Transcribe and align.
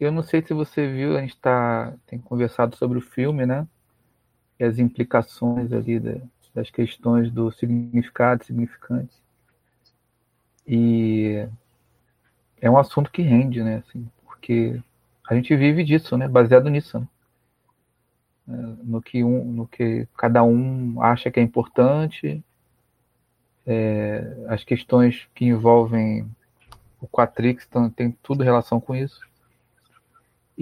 eu 0.00 0.10
não 0.10 0.22
sei 0.22 0.42
se 0.42 0.54
você 0.54 0.86
viu, 0.86 1.16
a 1.16 1.20
gente 1.20 1.36
tá, 1.36 1.94
tem 2.06 2.18
conversado 2.18 2.76
sobre 2.76 2.98
o 2.98 3.02
filme, 3.02 3.44
né? 3.46 3.66
E 4.58 4.64
as 4.64 4.78
implicações 4.78 5.72
ali 5.72 6.00
da, 6.00 6.16
das 6.54 6.70
questões 6.70 7.30
do 7.30 7.50
significado, 7.52 8.44
significante. 8.44 9.14
E 10.66 11.46
é 12.60 12.70
um 12.70 12.78
assunto 12.78 13.10
que 13.10 13.22
rende, 13.22 13.62
né? 13.62 13.82
Assim, 13.86 14.08
porque 14.24 14.80
a 15.28 15.34
gente 15.34 15.54
vive 15.54 15.84
disso, 15.84 16.16
né? 16.16 16.26
Baseado 16.28 16.68
nisso, 16.68 16.98
né? 16.98 17.08
É, 18.48 18.52
no 18.82 19.00
que 19.00 19.22
um, 19.22 19.44
no 19.44 19.66
que 19.66 20.08
cada 20.16 20.42
um 20.42 21.00
acha 21.02 21.30
que 21.30 21.38
é 21.38 21.42
importante, 21.42 22.42
é, 23.66 24.44
as 24.48 24.64
questões 24.64 25.28
que 25.34 25.44
envolvem 25.44 26.28
o 27.00 27.06
Quatrix 27.06 27.68
tem 27.94 28.12
tudo 28.22 28.42
relação 28.42 28.80
com 28.80 28.94
isso. 28.94 29.29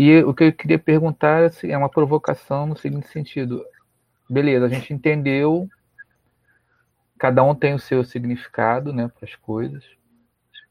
E 0.01 0.23
o 0.23 0.33
que 0.33 0.45
eu 0.45 0.53
queria 0.53 0.79
perguntar 0.79 1.43
assim, 1.43 1.73
é 1.73 1.77
uma 1.77 1.89
provocação 1.89 2.67
no 2.69 2.79
seguinte 2.79 3.09
sentido: 3.09 3.67
beleza, 4.31 4.65
a 4.65 4.69
gente 4.69 4.95
entendeu, 4.95 5.69
cada 7.19 7.43
um 7.43 7.53
tem 7.53 7.75
o 7.75 7.81
seu 7.81 8.05
significado, 8.05 8.93
né, 8.93 9.09
para 9.09 9.29
as 9.29 9.35
coisas. 9.35 9.85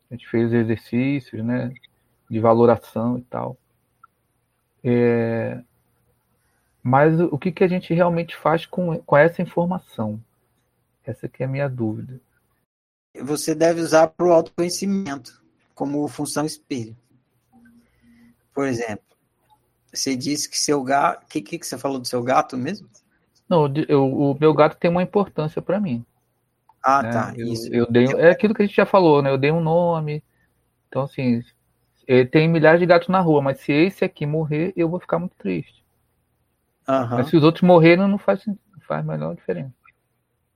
A 0.09 0.13
gente 0.13 0.25
fez 0.29 0.53
exercícios, 0.53 1.43
né, 1.43 1.73
de 2.29 2.39
valoração 2.39 3.17
e 3.17 3.21
tal. 3.23 3.57
É, 4.81 5.61
mas 6.81 7.19
o 7.19 7.37
que, 7.37 7.51
que 7.51 7.65
a 7.65 7.67
gente 7.67 7.93
realmente 7.93 8.33
faz 8.33 8.65
com, 8.65 8.97
com 8.99 9.17
essa 9.17 9.41
informação? 9.41 10.23
Essa 11.05 11.27
que 11.27 11.43
é 11.43 11.45
a 11.45 11.49
minha 11.49 11.67
dúvida. 11.67 12.17
Você 13.21 13.53
deve 13.53 13.81
usar 13.81 14.07
para 14.07 14.25
o 14.25 14.31
autoconhecimento, 14.31 15.43
como 15.75 16.07
função 16.07 16.45
espelho. 16.45 16.95
Por 18.53 18.65
exemplo, 18.65 19.07
você 19.93 20.15
disse 20.15 20.49
que 20.49 20.59
seu 20.59 20.83
gato. 20.83 21.23
O 21.23 21.27
que, 21.27 21.41
que 21.41 21.65
você 21.65 21.77
falou 21.77 21.99
do 21.99 22.07
seu 22.07 22.23
gato 22.23 22.57
mesmo? 22.57 22.89
Não, 23.49 23.71
eu, 23.87 24.05
o 24.05 24.37
meu 24.39 24.53
gato 24.53 24.77
tem 24.77 24.91
uma 24.91 25.03
importância 25.03 25.61
para 25.61 25.79
mim. 25.79 26.05
Ah, 26.83 27.03
né? 27.03 27.11
tá. 27.11 27.33
Eu, 27.35 27.47
isso. 27.47 27.73
Eu 27.73 27.89
dei, 27.89 28.05
é 28.05 28.29
aquilo 28.29 28.53
que 28.53 28.61
a 28.61 28.65
gente 28.65 28.75
já 28.75 28.85
falou, 28.85 29.21
né? 29.21 29.29
Eu 29.29 29.37
dei 29.37 29.51
um 29.51 29.61
nome. 29.61 30.23
Então, 30.87 31.03
assim, 31.03 31.41
tem 32.31 32.47
milhares 32.47 32.79
de 32.79 32.85
gatos 32.85 33.09
na 33.09 33.19
rua, 33.19 33.41
mas 33.41 33.59
se 33.59 33.71
esse 33.71 34.05
aqui 34.05 34.25
morrer, 34.25 34.73
eu 34.75 34.89
vou 34.89 34.99
ficar 34.99 35.19
muito 35.19 35.35
triste. 35.35 35.83
Uhum. 36.87 37.09
Mas 37.09 37.29
se 37.29 37.35
os 37.35 37.43
outros 37.43 37.63
morrerem, 37.63 38.07
não 38.07 38.17
faz, 38.17 38.45
não 38.45 38.57
faz 38.87 39.01
a 39.01 39.11
menor 39.11 39.35
diferença. 39.35 39.73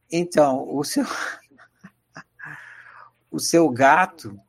Então, 0.10 0.66
o 0.74 0.84
seu, 0.84 1.06
o 3.30 3.40
seu 3.40 3.70
gato, 3.70 4.40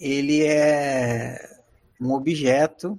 ele 0.00 0.44
é 0.44 1.58
um 2.00 2.12
objeto 2.12 2.98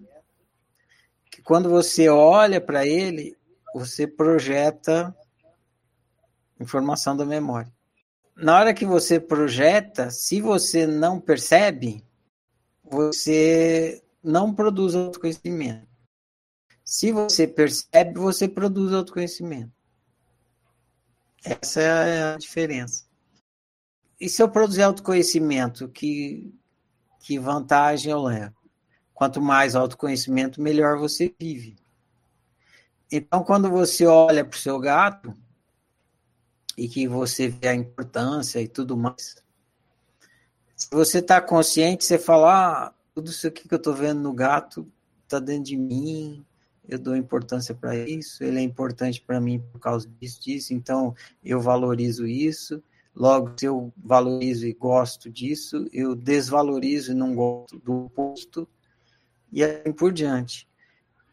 que 1.40 1.44
quando 1.44 1.70
você 1.70 2.10
olha 2.10 2.60
para 2.60 2.86
ele, 2.86 3.38
você 3.74 4.06
projeta 4.06 5.16
informação 6.60 7.16
da 7.16 7.26
memória. 7.26 7.72
Na 8.36 8.58
hora 8.58 8.74
que 8.74 8.86
você 8.86 9.20
projeta, 9.20 10.12
se 10.12 10.42
você 10.42 10.86
não 10.86 11.20
percebe, 11.20 12.06
você 12.84 14.04
não 14.22 14.54
produz 14.54 14.96
autoconhecimento. 14.96 15.88
Se 16.84 17.12
você 17.12 17.48
percebe, 17.48 18.20
você 18.20 18.48
produz 18.48 18.94
autoconhecimento. 18.94 19.72
Essa 21.44 21.82
é 21.82 22.34
a 22.34 22.38
diferença. 22.38 23.06
E 24.20 24.28
se 24.28 24.44
eu 24.44 24.50
produzir 24.50 24.84
autoconhecimento, 24.84 25.88
que, 25.88 26.54
que 27.22 27.40
vantagem 27.40 28.12
eu 28.12 28.22
levo? 28.22 28.59
Quanto 29.20 29.42
mais 29.42 29.76
autoconhecimento, 29.76 30.62
melhor 30.62 30.98
você 30.98 31.36
vive. 31.38 31.76
Então, 33.12 33.44
quando 33.44 33.70
você 33.70 34.06
olha 34.06 34.46
para 34.46 34.56
o 34.56 34.58
seu 34.58 34.80
gato 34.80 35.36
e 36.78 36.88
que 36.88 37.06
você 37.06 37.50
vê 37.50 37.68
a 37.68 37.76
importância 37.76 38.62
e 38.62 38.68
tudo 38.70 38.96
mais, 38.96 39.44
se 40.74 40.88
você 40.90 41.18
está 41.18 41.42
consciente, 41.42 42.06
você 42.06 42.18
fala: 42.18 42.86
ah, 42.86 42.94
tudo 43.14 43.30
isso 43.30 43.46
aqui 43.46 43.68
que 43.68 43.74
eu 43.74 43.78
estou 43.78 43.94
vendo 43.94 44.22
no 44.22 44.32
gato 44.32 44.90
está 45.26 45.38
dentro 45.38 45.66
de 45.66 45.76
mim, 45.76 46.46
eu 46.88 46.98
dou 46.98 47.14
importância 47.14 47.76
para 47.76 47.98
isso, 47.98 48.42
ele 48.42 48.60
é 48.60 48.62
importante 48.62 49.20
para 49.20 49.42
mim 49.42 49.60
por 49.60 49.80
causa 49.80 50.08
disso, 50.08 50.42
disso, 50.42 50.74
então 50.74 51.14
eu 51.44 51.60
valorizo 51.60 52.26
isso. 52.26 52.82
Logo, 53.14 53.52
se 53.60 53.66
eu 53.66 53.92
valorizo 53.98 54.66
e 54.66 54.72
gosto 54.72 55.30
disso, 55.30 55.90
eu 55.92 56.16
desvalorizo 56.16 57.12
e 57.12 57.16
não 57.16 57.36
gosto 57.36 57.78
do 57.80 58.06
oposto, 58.06 58.66
e 59.52 59.64
assim 59.64 59.92
por 59.92 60.12
diante. 60.12 60.68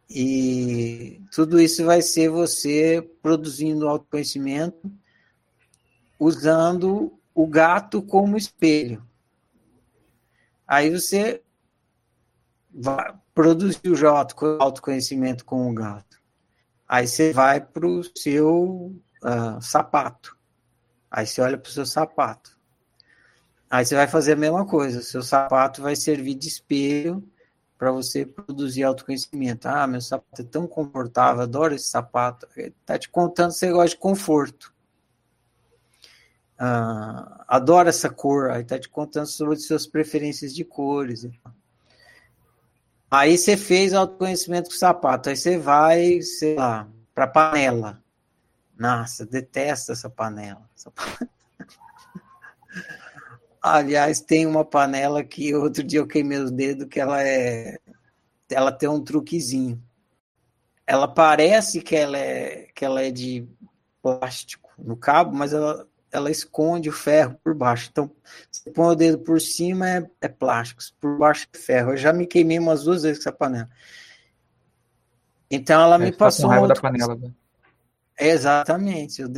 E 0.09 1.21
tudo 1.33 1.61
isso 1.61 1.85
vai 1.85 2.01
ser 2.01 2.29
você 2.31 3.03
produzindo 3.21 3.89
autoconhecimento, 3.89 4.91
usando 6.19 7.19
o 7.35 7.47
gato 7.47 8.01
como 8.01 8.37
espelho. 8.37 9.05
Aí 10.67 10.91
você 10.91 11.43
vai, 12.73 13.15
produziu 13.35 13.95
já 13.95 14.11
autoconhecimento 14.11 15.45
com 15.45 15.69
o 15.69 15.75
gato. 15.75 16.21
Aí 16.89 17.07
você 17.07 17.33
vai 17.33 17.61
para 17.61 17.87
o 17.87 18.03
seu 18.17 18.95
uh, 19.23 19.61
sapato. 19.61 20.37
Aí 21.11 21.27
você 21.27 21.41
olha 21.41 21.59
para 21.59 21.69
o 21.69 21.73
seu 21.73 21.85
sapato. 21.85 22.57
Aí 23.69 23.85
você 23.85 23.97
vai 23.97 24.07
fazer 24.07 24.33
a 24.33 24.37
mesma 24.37 24.65
coisa. 24.65 25.01
O 25.01 25.03
seu 25.03 25.23
sapato 25.23 25.83
vai 25.83 25.97
servir 25.97 26.35
de 26.35 26.47
espelho 26.47 27.29
para 27.79 27.91
você 27.91 28.25
produzir 28.25 28.85
autoconhecimento. 28.85 29.69
Ah, 29.69 29.87
meu 29.87 30.01
sapato 30.01 30.43
é 30.43 30.45
tão 30.45 30.67
confortável, 30.67 31.43
adoro 31.43 31.75
esse 31.75 31.89
sapato. 31.89 32.47
Está 32.57 32.99
te 32.99 33.09
contando 33.09 33.53
que 33.53 33.59
você 33.59 33.71
gosta 33.71 33.91
de 33.91 33.97
conforto. 33.97 34.75
Ah, 36.59 37.45
essa 37.87 38.09
cor. 38.09 38.51
Aí 38.51 38.63
está 38.63 38.79
te 38.79 38.89
contando 38.89 39.27
sobre 39.27 39.55
as 39.55 39.67
suas 39.67 39.87
preferências 39.87 40.55
de 40.55 40.65
cores. 40.65 41.29
Aí 43.11 43.39
você 43.39 43.57
fez 43.57 43.93
autoconhecimento 43.93 44.69
com 44.69 44.75
o 44.75 44.79
sapato, 44.79 45.29
aí 45.29 45.37
você 45.37 45.57
vai, 45.59 46.21
sei 46.23 46.57
lá, 46.57 46.89
para 47.15 47.27
panela. 47.27 48.03
Nossa, 48.77 49.25
detesto 49.25 49.93
essa 49.93 50.11
panela. 50.11 50.69
Essa 50.77 50.91
panela. 50.91 51.36
Aliás, 53.69 54.21
tem 54.21 54.47
uma 54.47 54.65
panela 54.65 55.25
que 55.25 55.53
outro 55.53 55.83
dia 55.83 55.99
eu 55.99 56.07
queimei 56.07 56.39
os 56.39 56.53
dedos 56.53 56.87
que 56.89 57.01
ela 57.01 57.21
é 57.21 57.81
ela 58.49 58.71
tem 58.71 58.89
um 58.89 59.03
truquezinho. 59.03 59.83
Ela 60.87 61.09
parece 61.09 61.81
que 61.81 61.97
ela 61.97 62.17
é 62.17 62.69
que 62.73 62.85
ela 62.85 63.03
é 63.03 63.11
de 63.11 63.45
plástico 64.01 64.71
no 64.79 64.97
cabo, 64.97 65.37
mas 65.37 65.53
ela 65.53 65.85
ela 66.13 66.31
esconde 66.31 66.89
o 66.89 66.93
ferro 66.93 67.39
por 67.43 67.55
baixo. 67.55 67.89
Então, 67.91 68.11
você 68.49 68.71
põe 68.71 68.87
o 68.87 68.95
dedo 68.95 69.19
por 69.19 69.41
cima 69.41 69.91
é, 69.91 70.11
é 70.21 70.29
plástico, 70.29 70.81
por 71.01 71.19
baixo 71.19 71.49
é 71.53 71.59
ferro. 71.59 71.91
Eu 71.91 71.97
já 71.97 72.13
me 72.13 72.25
queimei 72.25 72.61
umas 72.61 72.85
duas 72.85 73.03
vezes 73.03 73.19
com 73.19 73.29
essa 73.29 73.37
panela. 73.37 73.69
Então 75.51 75.83
ela 75.83 75.97
é, 75.97 75.99
me 75.99 76.13
tá 76.13 76.19
passou. 76.19 76.45
Com 76.47 76.51
raiva 76.53 76.69
da 76.69 76.75
panela. 76.77 77.17
Né? 77.17 77.33
Exatamente. 78.19 79.23
Eu... 79.23 79.29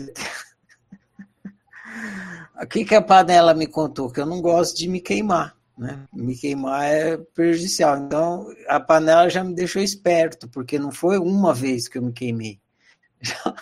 o 2.60 2.66
que, 2.66 2.84
que 2.84 2.94
a 2.94 3.02
panela 3.02 3.54
me 3.54 3.66
contou? 3.66 4.10
Que 4.10 4.20
eu 4.20 4.26
não 4.26 4.40
gosto 4.40 4.76
de 4.76 4.88
me 4.88 5.00
queimar. 5.00 5.56
Né? 5.76 6.04
Me 6.12 6.36
queimar 6.36 6.84
é 6.84 7.16
prejudicial. 7.16 7.96
Então 7.98 8.46
a 8.68 8.80
panela 8.80 9.28
já 9.28 9.44
me 9.44 9.54
deixou 9.54 9.80
esperto, 9.80 10.48
porque 10.48 10.78
não 10.78 10.90
foi 10.90 11.18
uma 11.18 11.54
vez 11.54 11.88
que 11.88 11.98
eu 11.98 12.02
me 12.02 12.12
queimei. 12.12 12.60
Já 13.20 13.54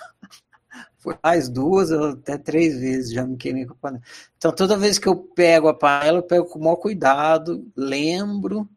foi 1.07 1.17
mais 1.23 1.49
duas 1.49 1.93
ou 1.93 2.11
até 2.11 2.37
três 2.37 2.81
vezes 2.81 3.13
já 3.13 3.25
me 3.25 3.37
queimei 3.37 3.65
com 3.65 3.75
a 3.75 3.77
panela. 3.77 4.03
Então, 4.37 4.51
toda 4.51 4.77
vez 4.77 4.99
que 4.99 5.07
eu 5.07 5.15
pego 5.15 5.69
a 5.69 5.75
panela, 5.75 6.19
eu 6.19 6.23
pego 6.23 6.47
com 6.47 6.59
o 6.59 6.63
maior 6.63 6.75
cuidado, 6.75 7.65
lembro 7.77 8.69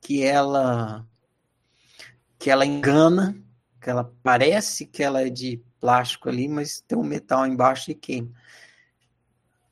que 0.00 0.22
ela 0.22 1.06
que 2.38 2.50
ela 2.50 2.64
engana, 2.64 3.36
que 3.78 3.90
ela 3.90 4.10
parece 4.22 4.86
que 4.86 5.02
ela 5.02 5.20
é 5.20 5.28
de 5.28 5.62
plástico 5.78 6.30
ali, 6.30 6.48
mas 6.48 6.80
tem 6.80 6.96
um 6.96 7.04
metal 7.04 7.46
embaixo 7.46 7.90
e 7.90 7.94
queima. 7.94 8.30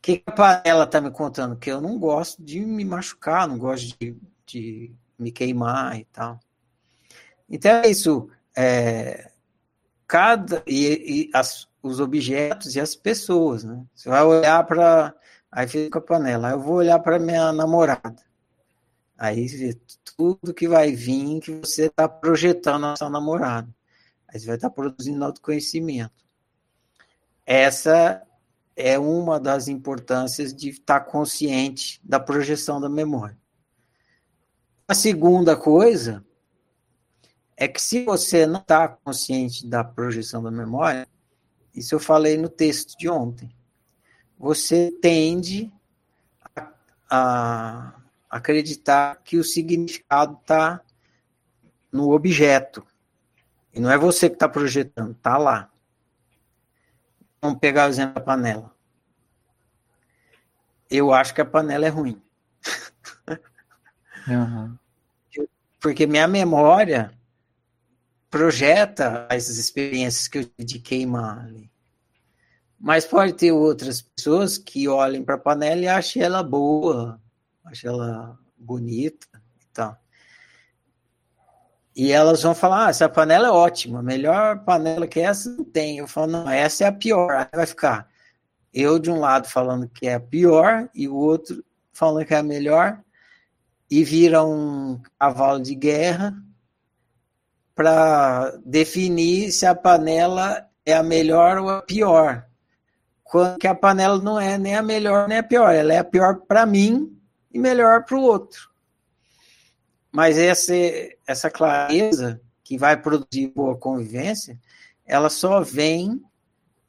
Que 0.08 0.22
a 0.24 0.32
panela 0.32 0.84
está 0.84 1.02
me 1.02 1.10
contando? 1.10 1.54
Que 1.54 1.70
eu 1.70 1.82
não 1.82 1.98
gosto 1.98 2.42
de 2.42 2.60
me 2.60 2.82
machucar, 2.82 3.46
não 3.46 3.58
gosto 3.58 3.94
de, 4.00 4.16
de 4.46 4.90
me 5.18 5.30
queimar 5.30 6.00
e 6.00 6.06
tal. 6.06 6.40
Então 7.46 7.72
é 7.72 7.90
isso. 7.90 8.30
É, 8.56 9.30
cada 10.06 10.62
e, 10.66 11.26
e 11.26 11.30
as, 11.34 11.68
os 11.82 12.00
objetos 12.00 12.74
e 12.74 12.80
as 12.80 12.96
pessoas, 12.96 13.64
né? 13.64 13.84
Você 13.94 14.08
vai 14.08 14.22
olhar 14.22 14.64
para 14.64 15.14
aí 15.52 15.68
fica 15.68 15.98
a 15.98 16.02
panela. 16.02 16.48
Aí 16.48 16.54
eu 16.54 16.60
vou 16.60 16.76
olhar 16.76 16.98
para 17.00 17.18
minha 17.18 17.52
namorada. 17.52 18.22
Aí 19.18 19.46
tudo 20.16 20.54
que 20.54 20.66
vai 20.66 20.90
vir 20.90 21.38
que 21.40 21.52
você 21.52 21.84
está 21.84 22.08
projetando 22.08 22.86
a 22.86 22.96
sua 22.96 23.10
namorada. 23.10 23.68
Aí 24.26 24.40
você 24.40 24.46
vai 24.46 24.56
estar 24.56 24.70
tá 24.70 24.74
produzindo 24.74 25.22
autoconhecimento. 25.22 26.24
Essa 27.44 28.22
é 28.80 28.96
uma 28.96 29.40
das 29.40 29.66
importâncias 29.66 30.54
de 30.54 30.68
estar 30.68 31.00
consciente 31.00 32.00
da 32.04 32.20
projeção 32.20 32.80
da 32.80 32.88
memória. 32.88 33.36
A 34.86 34.94
segunda 34.94 35.56
coisa 35.56 36.24
é 37.56 37.66
que 37.66 37.82
se 37.82 38.04
você 38.04 38.46
não 38.46 38.60
está 38.60 38.86
consciente 38.86 39.66
da 39.66 39.82
projeção 39.82 40.40
da 40.40 40.50
memória, 40.52 41.08
isso 41.74 41.92
eu 41.96 41.98
falei 41.98 42.38
no 42.38 42.48
texto 42.48 42.96
de 42.96 43.08
ontem, 43.08 43.52
você 44.38 44.92
tende 45.02 45.72
a, 46.54 46.72
a 47.10 48.00
acreditar 48.30 49.16
que 49.24 49.38
o 49.38 49.44
significado 49.44 50.38
está 50.40 50.80
no 51.90 52.12
objeto. 52.12 52.86
E 53.74 53.80
não 53.80 53.90
é 53.90 53.98
você 53.98 54.28
que 54.28 54.36
está 54.36 54.48
projetando, 54.48 55.10
está 55.10 55.36
lá. 55.36 55.68
Vamos 57.40 57.58
pegar 57.58 57.86
o 57.86 57.90
exemplo 57.90 58.14
da 58.14 58.20
panela. 58.20 58.74
Eu 60.90 61.12
acho 61.12 61.34
que 61.34 61.40
a 61.40 61.44
panela 61.44 61.86
é 61.86 61.90
ruim. 61.90 62.20
Uhum. 64.28 64.76
Porque 65.80 66.06
minha 66.06 66.28
memória 66.28 67.18
projeta 68.28 69.26
as 69.30 69.48
experiências 69.48 70.28
que 70.28 70.38
eu 70.38 70.44
tive 70.44 70.64
de 70.64 70.78
queimar 70.80 71.46
ali. 71.46 71.70
Mas 72.78 73.06
pode 73.06 73.32
ter 73.32 73.52
outras 73.52 74.02
pessoas 74.02 74.58
que 74.58 74.86
olhem 74.86 75.24
para 75.24 75.36
a 75.36 75.38
panela 75.38 75.80
e 75.80 75.88
achem 75.88 76.22
ela 76.22 76.42
boa, 76.42 77.18
achem 77.64 77.88
ela 77.88 78.38
bonita 78.56 79.26
e 79.62 79.66
tal. 79.72 79.98
E 81.98 82.12
elas 82.12 82.44
vão 82.44 82.54
falar: 82.54 82.86
ah, 82.86 82.90
essa 82.90 83.08
panela 83.08 83.48
é 83.48 83.50
ótima, 83.50 84.00
melhor 84.00 84.64
panela 84.64 85.08
que 85.08 85.18
essa 85.18 85.50
não 85.50 85.64
tem. 85.64 85.98
Eu 85.98 86.06
falo: 86.06 86.28
não, 86.28 86.48
essa 86.48 86.84
é 86.84 86.86
a 86.86 86.92
pior. 86.92 87.32
Aí 87.32 87.48
vai 87.52 87.66
ficar 87.66 88.08
eu 88.72 89.00
de 89.00 89.10
um 89.10 89.18
lado 89.18 89.48
falando 89.48 89.88
que 89.88 90.06
é 90.06 90.14
a 90.14 90.20
pior 90.20 90.88
e 90.94 91.08
o 91.08 91.16
outro 91.16 91.64
falando 91.92 92.24
que 92.24 92.32
é 92.32 92.38
a 92.38 92.42
melhor, 92.44 93.00
e 93.90 94.04
vira 94.04 94.44
um 94.44 95.00
cavalo 95.18 95.60
de 95.60 95.74
guerra 95.74 96.32
para 97.74 98.52
definir 98.64 99.50
se 99.50 99.66
a 99.66 99.74
panela 99.74 100.68
é 100.86 100.94
a 100.94 101.02
melhor 101.02 101.58
ou 101.58 101.68
a 101.68 101.82
pior. 101.82 102.46
Quando 103.24 103.58
que 103.58 103.66
a 103.66 103.74
panela 103.74 104.22
não 104.22 104.38
é 104.38 104.56
nem 104.56 104.76
a 104.76 104.82
melhor 104.82 105.26
nem 105.26 105.38
a 105.38 105.42
pior, 105.42 105.74
ela 105.74 105.92
é 105.92 105.98
a 105.98 106.04
pior 106.04 106.42
para 106.46 106.64
mim 106.64 107.18
e 107.52 107.58
melhor 107.58 108.04
para 108.04 108.16
o 108.16 108.22
outro. 108.22 108.70
Mas 110.18 110.36
essa, 110.36 110.74
essa 111.28 111.48
clareza 111.48 112.40
que 112.64 112.76
vai 112.76 113.00
produzir 113.00 113.52
boa 113.54 113.76
convivência, 113.76 114.58
ela 115.06 115.30
só 115.30 115.60
vem 115.60 116.20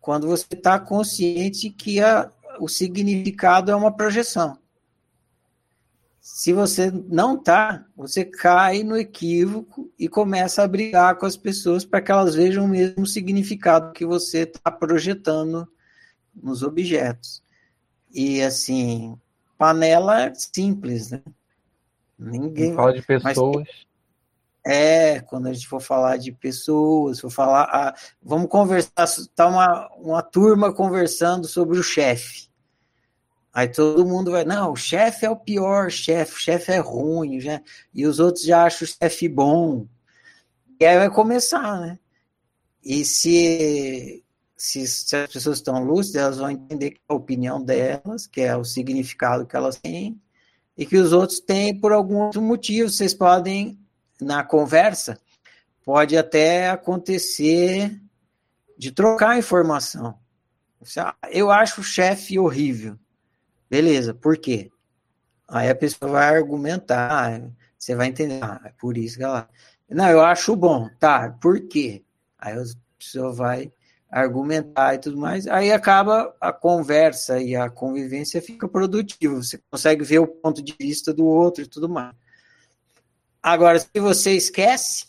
quando 0.02 0.26
você 0.28 0.48
está 0.52 0.80
consciente 0.80 1.70
que 1.70 2.02
a, 2.02 2.32
o 2.60 2.68
significado 2.68 3.72
é 3.72 3.76
uma 3.76 3.96
projeção. 3.96 4.58
Se 6.20 6.52
você 6.54 6.90
não 6.90 7.38
tá, 7.38 7.86
você 7.96 8.26
cai 8.26 8.82
no 8.82 8.98
equívoco 8.98 9.94
e 10.00 10.10
começa 10.10 10.64
a 10.64 10.68
brigar 10.68 11.16
com 11.16 11.28
as 11.28 11.38
pessoas 11.38 11.86
para 11.86 12.02
que 12.02 12.12
elas 12.12 12.34
vejam 12.34 12.66
o 12.66 12.68
mesmo 12.68 13.06
significado 13.06 13.94
que 13.94 14.08
você 14.08 14.40
está 14.40 14.72
projetando 14.72 15.72
nos 16.34 16.64
objetos. 16.64 17.44
E 18.12 18.42
assim, 18.42 19.16
panela 19.56 20.24
é 20.24 20.34
simples, 20.34 21.12
né? 21.12 21.22
Ninguém 22.20 22.76
fala 22.76 22.94
de 22.94 23.02
pessoas. 23.02 23.64
Mas, 23.66 23.90
é, 24.66 25.22
quando 25.22 25.48
a 25.48 25.54
gente 25.54 25.68
for 25.68 25.80
falar 25.80 26.18
de 26.18 26.32
pessoas, 26.32 27.20
for 27.20 27.30
falar, 27.30 27.64
ah, 27.72 27.96
vamos 28.22 28.50
conversar, 28.50 29.08
tá 29.34 29.48
uma, 29.48 29.90
uma 29.96 30.22
turma 30.22 30.74
conversando 30.74 31.48
sobre 31.48 31.80
o 31.80 31.84
chefe. 31.84 32.50
Aí 33.54 33.68
todo 33.68 34.06
mundo 34.06 34.32
vai, 34.32 34.44
não, 34.44 34.74
o 34.74 34.76
chefe 34.76 35.26
é 35.26 35.30
o 35.30 35.36
pior 35.36 35.90
chefe, 35.90 36.34
o 36.34 36.40
chefe 36.40 36.72
é 36.72 36.78
ruim, 36.78 37.40
já, 37.40 37.62
e 37.94 38.06
os 38.06 38.20
outros 38.20 38.44
já 38.44 38.66
acham 38.66 38.86
o 38.86 38.92
chefe 38.92 39.28
bom. 39.28 39.88
E 40.80 40.86
aí 40.86 40.98
vai 40.98 41.10
começar, 41.10 41.80
né? 41.80 42.00
E 42.84 43.04
se, 43.04 44.24
se, 44.56 44.88
se, 44.88 45.16
as 45.16 45.32
pessoas 45.32 45.58
estão 45.58 45.84
lúcidas, 45.84 46.22
elas 46.22 46.38
vão 46.38 46.52
entender 46.52 46.92
que 46.92 46.98
é 46.98 47.14
a 47.14 47.16
opinião 47.16 47.64
delas, 47.64 48.28
que 48.28 48.42
é 48.42 48.56
o 48.56 48.64
significado 48.64 49.46
que 49.46 49.56
elas 49.56 49.78
têm, 49.78 50.22
e 50.80 50.86
que 50.86 50.96
os 50.96 51.12
outros 51.12 51.42
têm 51.42 51.78
por 51.78 51.92
algum 51.92 52.16
outro 52.16 52.42
motivo. 52.42 52.90
Vocês 52.90 53.14
podem, 53.14 53.78
na 54.22 54.46
conversa, 54.46 55.20
pode 55.84 56.18
até 56.18 56.70
acontecer 56.70 58.00
de 58.78 58.90
trocar 58.90 59.38
informação. 59.38 60.18
Eu 61.30 61.52
acho 61.52 61.82
o 61.82 61.84
chefe 61.84 62.40
horrível. 62.40 62.98
Beleza, 63.70 64.14
por 64.14 64.38
quê? 64.38 64.72
Aí 65.50 65.70
a 65.70 65.76
pessoa 65.76 66.14
vai 66.14 66.38
argumentar, 66.38 67.42
você 67.78 67.94
vai 67.94 68.08
entender, 68.08 68.42
ah, 68.42 68.62
é 68.64 68.72
por 68.80 68.98
isso 68.98 69.18
que 69.18 69.24
ela. 69.24 69.50
Não, 69.90 70.08
eu 70.08 70.22
acho 70.22 70.56
bom, 70.56 70.90
tá, 70.98 71.30
por 71.42 71.60
quê? 71.68 72.06
Aí 72.38 72.54
a 72.58 72.64
pessoa 72.98 73.34
vai 73.34 73.70
argumentar 74.10 74.96
e 74.96 75.00
tudo 75.00 75.18
mais, 75.18 75.46
aí 75.48 75.72
acaba 75.72 76.36
a 76.42 76.52
conversa 76.52 77.40
e 77.40 77.56
a 77.56 77.70
convivência 77.70 78.42
fica 78.42 78.68
produtiva, 78.68 79.36
você 79.36 79.60
consegue 79.70 80.04
ver 80.04 80.20
o 80.20 80.28
ponto 80.28 80.62
de 80.64 80.76
vista 80.80 81.14
do 81.14 81.26
outro 81.26 81.64
e 81.64 81.68
tudo 81.68 81.88
mais. 81.88 82.16
Agora, 83.42 83.80
se 83.80 84.00
você 84.00 84.32
esquece 84.36 85.08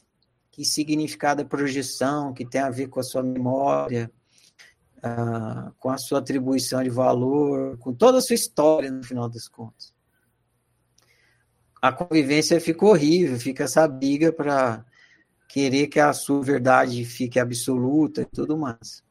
que 0.50 0.64
significado 0.64 1.40
é 1.40 1.44
projeção, 1.44 2.34
que 2.34 2.44
tem 2.44 2.60
a 2.60 2.70
ver 2.70 2.88
com 2.88 3.00
a 3.00 3.02
sua 3.02 3.22
memória, 3.22 4.10
ah, 5.02 5.72
com 5.78 5.88
a 5.88 5.96
sua 5.96 6.18
atribuição 6.18 6.82
de 6.82 6.90
valor, 6.90 7.78
com 7.78 7.94
toda 7.94 8.18
a 8.18 8.20
sua 8.20 8.34
história 8.34 8.90
no 8.90 9.02
final 9.02 9.28
das 9.28 9.48
contas. 9.48 9.94
A 11.80 11.90
convivência 11.90 12.60
fica 12.60 12.84
horrível, 12.84 13.38
fica 13.38 13.64
essa 13.64 13.88
briga 13.88 14.30
para 14.30 14.84
querer 15.50 15.88
que 15.88 15.98
a 15.98 16.12
sua 16.12 16.40
verdade 16.40 17.04
fique 17.04 17.40
absoluta 17.40 18.22
e 18.22 18.24
tudo 18.24 18.56
mais. 18.56 19.02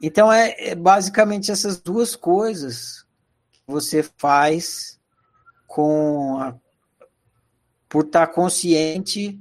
Então 0.00 0.32
é, 0.32 0.70
é 0.70 0.74
basicamente 0.74 1.52
essas 1.52 1.78
duas 1.78 2.16
coisas 2.16 3.06
que 3.52 3.60
você 3.66 4.02
faz 4.16 4.98
com 5.66 6.38
a, 6.38 6.56
por 7.86 8.06
estar 8.06 8.28
consciente 8.28 9.38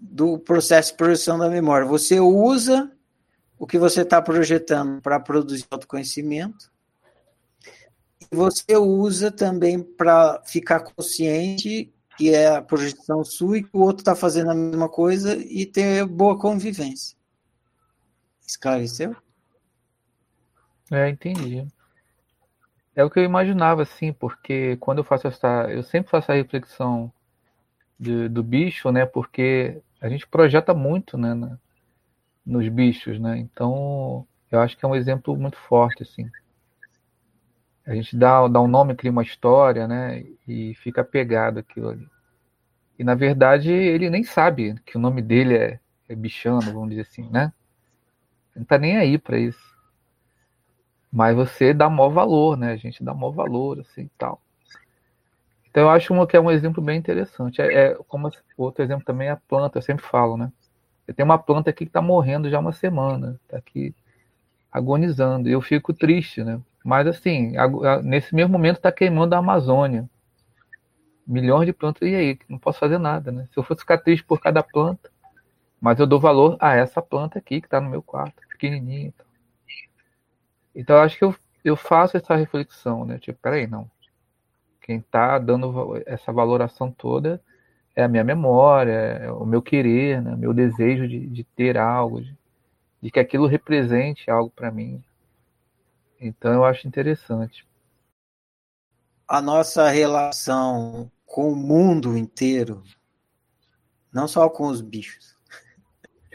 do 0.00 0.38
processo 0.38 0.92
de 0.92 0.98
produção 0.98 1.36
da 1.36 1.50
memória. 1.50 1.86
Você 1.88 2.20
usa 2.20 2.90
o 3.58 3.66
que 3.66 3.78
você 3.78 4.02
está 4.02 4.22
projetando 4.22 5.02
para 5.02 5.18
produzir 5.18 5.66
autoconhecimento. 5.72 6.70
E 8.30 8.36
você 8.36 8.76
usa 8.76 9.32
também 9.32 9.82
para 9.82 10.40
ficar 10.46 10.80
consciente 10.80 11.92
que 12.20 12.34
é 12.34 12.56
a 12.56 12.60
projeção 12.60 13.24
sua 13.24 13.56
e 13.56 13.62
que 13.62 13.74
o 13.74 13.80
outro 13.80 14.02
está 14.02 14.14
fazendo 14.14 14.50
a 14.50 14.54
mesma 14.54 14.90
coisa 14.90 15.34
e 15.34 15.64
ter 15.64 16.04
boa 16.04 16.38
convivência. 16.38 17.16
Esclareceu? 18.46 19.16
É, 20.90 21.08
entendi. 21.08 21.66
É 22.94 23.02
o 23.02 23.08
que 23.08 23.18
eu 23.18 23.24
imaginava, 23.24 23.84
assim, 23.84 24.12
porque 24.12 24.76
quando 24.76 24.98
eu 24.98 25.04
faço 25.04 25.28
essa. 25.28 25.66
Eu 25.70 25.82
sempre 25.82 26.10
faço 26.10 26.30
a 26.30 26.34
reflexão 26.34 27.10
de, 27.98 28.28
do 28.28 28.42
bicho, 28.42 28.92
né? 28.92 29.06
Porque 29.06 29.80
a 29.98 30.10
gente 30.10 30.26
projeta 30.26 30.74
muito, 30.74 31.16
né? 31.16 31.56
nos 32.44 32.68
bichos, 32.68 33.18
né? 33.18 33.38
Então, 33.38 34.26
eu 34.50 34.60
acho 34.60 34.76
que 34.76 34.84
é 34.84 34.88
um 34.88 34.94
exemplo 34.94 35.34
muito 35.38 35.56
forte, 35.56 36.02
assim. 36.02 36.28
A 37.86 37.94
gente 37.94 38.16
dá, 38.16 38.46
dá 38.46 38.60
um 38.60 38.68
nome, 38.68 38.94
cria 38.94 39.10
uma 39.10 39.22
história, 39.22 39.88
né? 39.88 40.24
E 40.46 40.74
fica 40.74 41.00
apegado 41.00 41.58
aquilo 41.58 41.88
ali. 41.88 42.06
E, 42.98 43.04
na 43.04 43.14
verdade, 43.14 43.72
ele 43.72 44.10
nem 44.10 44.22
sabe 44.22 44.74
que 44.84 44.96
o 44.96 45.00
nome 45.00 45.22
dele 45.22 45.56
é, 45.56 45.80
é 46.08 46.14
bichano, 46.14 46.72
vamos 46.72 46.90
dizer 46.90 47.02
assim, 47.02 47.28
né? 47.30 47.52
Não 48.54 48.64
tá 48.64 48.76
nem 48.76 48.96
aí 48.98 49.16
para 49.16 49.38
isso. 49.38 49.70
Mas 51.10 51.34
você 51.34 51.72
dá 51.72 51.88
maior 51.88 52.10
valor, 52.10 52.56
né? 52.56 52.72
A 52.72 52.76
gente 52.76 53.02
dá 53.02 53.14
maior 53.14 53.32
valor, 53.32 53.80
assim, 53.80 54.08
tal. 54.18 54.40
Então, 55.70 55.84
eu 55.84 55.90
acho 55.90 56.26
que 56.26 56.36
é 56.36 56.40
um 56.40 56.50
exemplo 56.50 56.82
bem 56.82 56.98
interessante. 56.98 57.62
É, 57.62 57.72
é 57.72 57.94
como 58.06 58.30
outro 58.56 58.84
exemplo 58.84 59.04
também 59.04 59.28
é 59.28 59.30
a 59.30 59.36
planta, 59.36 59.78
eu 59.78 59.82
sempre 59.82 60.04
falo, 60.04 60.36
né? 60.36 60.52
Eu 61.08 61.14
tenho 61.14 61.26
uma 61.26 61.38
planta 61.38 61.70
aqui 61.70 61.84
que 61.84 61.90
está 61.90 62.02
morrendo 62.02 62.50
já 62.50 62.58
uma 62.58 62.72
semana, 62.72 63.40
está 63.44 63.56
aqui 63.56 63.94
agonizando. 64.70 65.48
E 65.48 65.52
eu 65.52 65.60
fico 65.60 65.92
triste, 65.92 66.44
né? 66.44 66.60
Mas 66.84 67.06
assim, 67.06 67.52
nesse 68.02 68.34
mesmo 68.34 68.52
momento 68.52 68.76
está 68.76 68.90
queimando 68.90 69.34
a 69.34 69.38
Amazônia. 69.38 70.08
Milhões 71.26 71.66
de 71.66 71.72
plantas, 71.72 72.08
e 72.08 72.14
aí? 72.14 72.38
Não 72.48 72.58
posso 72.58 72.78
fazer 72.78 72.98
nada, 72.98 73.30
né? 73.30 73.46
Se 73.52 73.58
eu 73.58 73.62
fosse 73.62 73.80
ficar 73.82 73.98
triste 73.98 74.24
por 74.24 74.40
cada 74.40 74.62
planta, 74.62 75.10
mas 75.80 75.98
eu 76.00 76.06
dou 76.06 76.18
valor 76.18 76.56
a 76.60 76.74
essa 76.74 77.00
planta 77.00 77.38
aqui 77.38 77.60
que 77.60 77.66
está 77.66 77.80
no 77.80 77.88
meu 77.88 78.02
quarto, 78.02 78.42
pequenininha. 78.48 79.08
Então, 79.08 79.26
então 80.74 80.96
acho 80.98 81.16
que 81.16 81.24
eu, 81.24 81.34
eu 81.64 81.76
faço 81.76 82.16
essa 82.16 82.34
reflexão, 82.34 83.04
né? 83.04 83.18
Tipo, 83.18 83.38
peraí, 83.40 83.66
não. 83.66 83.90
Quem 84.80 84.98
está 84.98 85.38
dando 85.38 86.02
essa 86.04 86.32
valoração 86.32 86.90
toda 86.90 87.40
é 87.94 88.02
a 88.02 88.08
minha 88.08 88.24
memória, 88.24 88.92
é 88.92 89.30
o 89.30 89.44
meu 89.46 89.62
querer, 89.62 90.20
né? 90.22 90.34
meu 90.36 90.52
desejo 90.52 91.06
de, 91.06 91.26
de 91.26 91.44
ter 91.44 91.78
algo, 91.78 92.20
de, 92.22 92.36
de 93.02 93.10
que 93.10 93.20
aquilo 93.20 93.46
represente 93.46 94.30
algo 94.30 94.50
para 94.50 94.70
mim. 94.70 95.02
Então 96.20 96.52
eu 96.52 96.64
acho 96.64 96.86
interessante. 96.86 97.66
A 99.26 99.40
nossa 99.40 99.88
relação 99.88 101.10
com 101.24 101.50
o 101.50 101.56
mundo 101.56 102.16
inteiro, 102.16 102.82
não 104.12 104.28
só 104.28 104.48
com 104.50 104.66
os 104.66 104.82
bichos. 104.82 105.36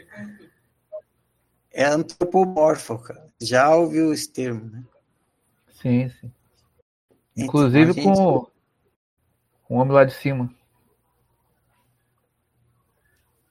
É 1.78 1.84
antropomorfo, 1.84 2.98
cara. 2.98 3.30
Já 3.38 3.76
ouviu 3.76 4.10
esse 4.10 4.32
termo, 4.32 4.64
né? 4.70 4.82
Sim, 5.72 6.08
sim. 6.08 6.32
Então, 7.32 7.44
Inclusive 7.44 7.92
gente... 7.92 8.02
com 8.02 8.50
o 9.68 9.74
homem 9.74 9.92
lá 9.92 10.02
de 10.06 10.14
cima. 10.14 10.50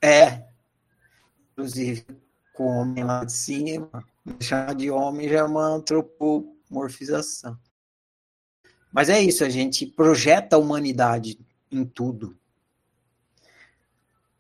É. 0.02 0.44
Inclusive 1.52 2.25
com 2.56 2.64
o 2.64 2.70
homem 2.70 3.04
lá 3.04 3.24
de 3.24 3.34
cima. 3.34 3.90
Chamar 4.40 4.74
de 4.74 4.90
homem 4.90 5.30
já 5.30 5.40
é 5.40 5.44
uma 5.44 5.68
antropomorfização. 5.68 7.60
Mas 8.92 9.10
é 9.10 9.22
isso, 9.22 9.44
a 9.44 9.50
gente 9.50 9.86
projeta 9.86 10.56
a 10.56 10.60
humanidade 10.60 11.38
em 11.70 11.86
tudo. 11.86 12.38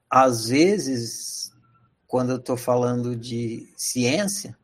Às 0.09 0.47
vezes, 0.47 1.51
quando 2.07 2.31
eu 2.31 2.37
estou 2.37 2.55
falando 2.55 3.15
de 3.15 3.71
ciência, 3.75 4.57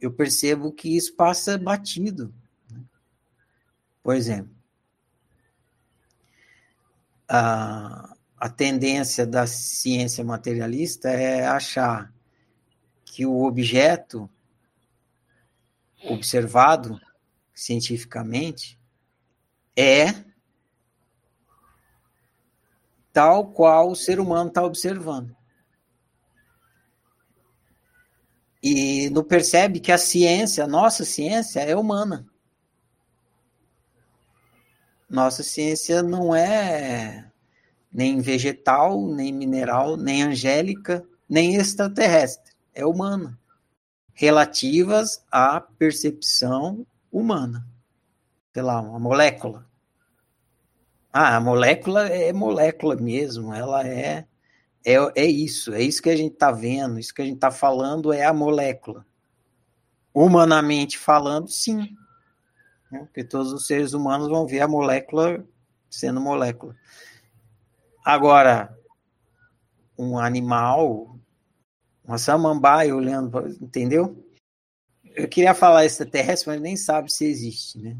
eu 0.00 0.12
percebo 0.12 0.72
que 0.72 0.96
isso 0.96 1.14
passa 1.14 1.56
batido. 1.56 2.34
Né? 2.68 2.82
Por 4.02 4.16
exemplo, 4.16 4.52
a, 7.28 8.16
a 8.36 8.48
tendência 8.48 9.24
da 9.24 9.46
ciência 9.46 10.24
materialista 10.24 11.10
é 11.10 11.46
achar 11.46 12.12
que 13.10 13.26
o 13.26 13.42
objeto 13.42 14.30
observado 16.04 17.00
cientificamente 17.52 18.78
é 19.76 20.14
tal 23.12 23.50
qual 23.50 23.90
o 23.90 23.96
ser 23.96 24.20
humano 24.20 24.48
está 24.48 24.62
observando. 24.62 25.36
E 28.62 29.10
não 29.10 29.24
percebe 29.24 29.80
que 29.80 29.90
a 29.90 29.98
ciência, 29.98 30.62
a 30.62 30.68
nossa 30.68 31.04
ciência, 31.04 31.58
é 31.60 31.74
humana. 31.74 32.24
Nossa 35.08 35.42
ciência 35.42 36.00
não 36.00 36.32
é 36.32 37.28
nem 37.92 38.20
vegetal, 38.20 39.04
nem 39.08 39.32
mineral, 39.32 39.96
nem 39.96 40.22
angélica, 40.22 41.04
nem 41.28 41.56
extraterrestre. 41.56 42.49
É 42.74 42.84
humana. 42.84 43.38
Relativas 44.12 45.24
à 45.30 45.60
percepção 45.60 46.86
humana. 47.10 47.66
Sei 48.52 48.62
lá, 48.62 48.80
uma 48.80 48.98
molécula. 48.98 49.66
Ah, 51.12 51.36
a 51.36 51.40
molécula 51.40 52.08
é 52.08 52.32
molécula 52.32 52.94
mesmo, 52.96 53.52
ela 53.52 53.86
é 53.86 54.26
é, 54.84 54.94
é 55.14 55.26
isso, 55.26 55.74
é 55.74 55.82
isso 55.82 56.02
que 56.02 56.10
a 56.10 56.16
gente 56.16 56.32
está 56.34 56.50
vendo, 56.50 56.98
isso 56.98 57.14
que 57.14 57.22
a 57.22 57.24
gente 57.24 57.34
está 57.34 57.50
falando 57.50 58.12
é 58.12 58.24
a 58.24 58.32
molécula. 58.32 59.04
Humanamente 60.12 60.98
falando, 60.98 61.48
sim. 61.48 61.96
Né? 62.90 63.00
Porque 63.00 63.22
todos 63.22 63.52
os 63.52 63.66
seres 63.66 63.92
humanos 63.92 64.28
vão 64.28 64.46
ver 64.46 64.60
a 64.60 64.68
molécula 64.68 65.44
sendo 65.88 66.20
molécula. 66.20 66.74
Agora, 68.04 68.74
um 69.98 70.18
animal, 70.18 71.18
uma 72.10 72.18
samambaia 72.18 72.94
olhando, 72.94 73.48
entendeu? 73.60 74.26
Eu 75.14 75.28
queria 75.28 75.54
falar 75.54 75.84
extraterrestre, 75.84 76.50
mas 76.50 76.60
nem 76.60 76.76
sabe 76.76 77.12
se 77.12 77.24
existe, 77.24 77.78
né? 77.78 77.96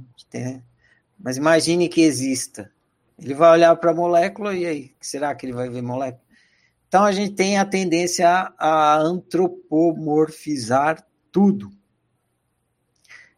Mas 1.16 1.36
imagine 1.36 1.88
que 1.88 2.00
exista. 2.00 2.72
Ele 3.16 3.34
vai 3.34 3.52
olhar 3.52 3.76
para 3.76 3.92
a 3.92 3.94
molécula 3.94 4.52
e 4.52 4.66
aí, 4.66 4.92
será 5.00 5.32
que 5.32 5.46
ele 5.46 5.52
vai 5.52 5.70
ver 5.70 5.80
molécula? 5.80 6.24
Então 6.88 7.04
a 7.04 7.12
gente 7.12 7.36
tem 7.36 7.56
a 7.56 7.64
tendência 7.64 8.52
a 8.58 8.96
antropomorfizar 8.96 11.06
tudo. 11.30 11.70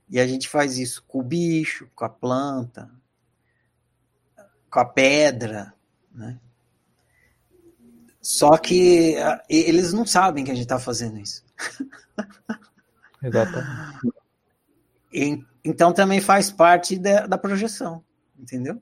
E 0.08 0.18
a 0.18 0.26
gente 0.26 0.48
faz 0.48 0.78
isso 0.78 1.04
com 1.06 1.18
o 1.18 1.22
bicho, 1.22 1.86
com 1.94 2.06
a 2.06 2.08
planta, 2.08 2.90
com 4.70 4.80
a 4.80 4.86
pedra, 4.86 5.74
né? 6.14 6.40
Só 8.22 8.56
que 8.56 9.16
eles 9.48 9.92
não 9.92 10.06
sabem 10.06 10.44
que 10.44 10.50
a 10.50 10.54
gente 10.54 10.64
está 10.64 10.78
fazendo 10.78 11.18
isso. 11.18 11.44
Exatamente. 13.22 14.12
então 15.64 15.92
também 15.92 16.20
faz 16.20 16.50
parte 16.50 16.98
da, 16.98 17.26
da 17.26 17.38
projeção, 17.38 18.02
entendeu? 18.38 18.80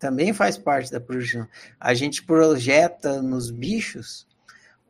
também 0.00 0.32
faz 0.32 0.56
parte 0.56 0.90
da 0.90 0.98
projeção. 0.98 1.46
A 1.78 1.92
gente 1.92 2.24
projeta 2.24 3.20
nos 3.20 3.50
bichos 3.50 4.26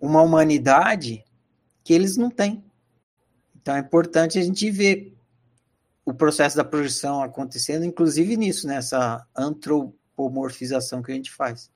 uma 0.01 0.23
humanidade 0.23 1.25
que 1.83 1.93
eles 1.93 2.17
não 2.17 2.31
têm. 2.31 2.65
Então 3.61 3.75
é 3.75 3.81
importante 3.81 4.39
a 4.39 4.43
gente 4.43 4.71
ver 4.71 5.13
o 6.05 6.15
processo 6.15 6.57
da 6.57 6.65
projeção 6.65 7.23
acontecendo, 7.23 7.85
inclusive 7.85 8.37
nisso, 8.37 8.69
nessa 8.69 9.27
antropomorfização 9.37 11.03
que 11.03 11.11
a 11.11 11.15
gente 11.15 11.33
faz. 11.33 11.71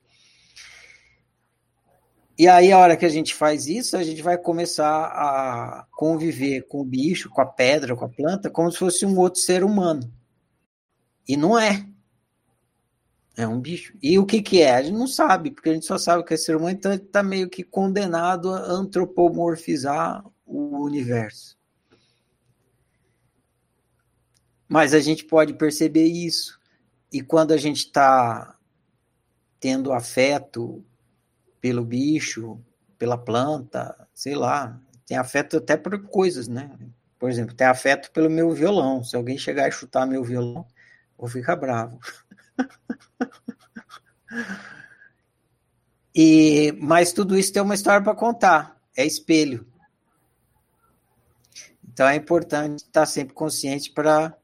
E 2.36 2.48
aí, 2.48 2.72
a 2.72 2.78
hora 2.78 2.96
que 2.96 3.04
a 3.06 3.08
gente 3.08 3.32
faz 3.32 3.68
isso, 3.68 3.96
a 3.96 4.02
gente 4.02 4.20
vai 4.20 4.36
começar 4.36 5.04
a 5.06 5.86
conviver 5.92 6.62
com 6.62 6.80
o 6.80 6.84
bicho, 6.84 7.30
com 7.30 7.40
a 7.40 7.46
pedra, 7.46 7.94
com 7.94 8.04
a 8.04 8.08
planta, 8.08 8.50
como 8.50 8.70
se 8.72 8.78
fosse 8.78 9.06
um 9.06 9.16
outro 9.16 9.40
ser 9.40 9.62
humano. 9.62 10.12
E 11.28 11.36
não 11.36 11.56
é. 11.56 11.86
É 13.36 13.46
um 13.46 13.60
bicho. 13.60 13.96
E 14.02 14.18
o 14.18 14.26
que, 14.26 14.42
que 14.42 14.62
é? 14.62 14.74
A 14.74 14.82
gente 14.82 14.96
não 14.96 15.06
sabe, 15.06 15.52
porque 15.52 15.68
a 15.68 15.74
gente 15.74 15.86
só 15.86 15.96
sabe 15.96 16.24
que 16.24 16.34
é 16.34 16.36
ser 16.36 16.56
humano, 16.56 16.76
então 16.76 16.92
está 16.92 17.22
meio 17.22 17.48
que 17.48 17.62
condenado 17.62 18.52
a 18.52 18.60
antropomorfizar 18.62 20.24
o 20.44 20.82
universo. 20.82 21.56
Mas 24.68 24.92
a 24.92 24.98
gente 25.00 25.24
pode 25.24 25.54
perceber 25.54 26.06
isso. 26.06 26.58
E 27.12 27.20
quando 27.20 27.52
a 27.52 27.56
gente 27.56 27.86
está 27.86 28.56
tendo 29.60 29.92
afeto 29.92 30.84
pelo 31.64 31.82
bicho, 31.82 32.60
pela 32.98 33.16
planta, 33.16 34.06
sei 34.12 34.34
lá, 34.34 34.78
tem 35.06 35.16
afeto 35.16 35.56
até 35.56 35.78
por 35.78 35.98
coisas, 36.08 36.46
né? 36.46 36.70
Por 37.18 37.30
exemplo, 37.30 37.54
tem 37.54 37.66
afeto 37.66 38.10
pelo 38.10 38.28
meu 38.28 38.50
violão. 38.52 39.02
Se 39.02 39.16
alguém 39.16 39.38
chegar 39.38 39.66
e 39.66 39.72
chutar 39.72 40.06
meu 40.06 40.22
violão, 40.22 40.66
vou 41.16 41.26
ficar 41.26 41.56
bravo. 41.56 41.98
E, 46.16 46.70
mas 46.80 47.12
tudo 47.12 47.36
isso 47.36 47.52
tem 47.52 47.60
uma 47.60 47.74
história 47.74 48.00
para 48.00 48.14
contar, 48.14 48.80
é 48.96 49.04
espelho. 49.04 49.66
Então 51.82 52.06
é 52.06 52.14
importante 52.14 52.84
estar 52.84 53.04
sempre 53.04 53.34
consciente 53.34 53.90
para 53.90 54.38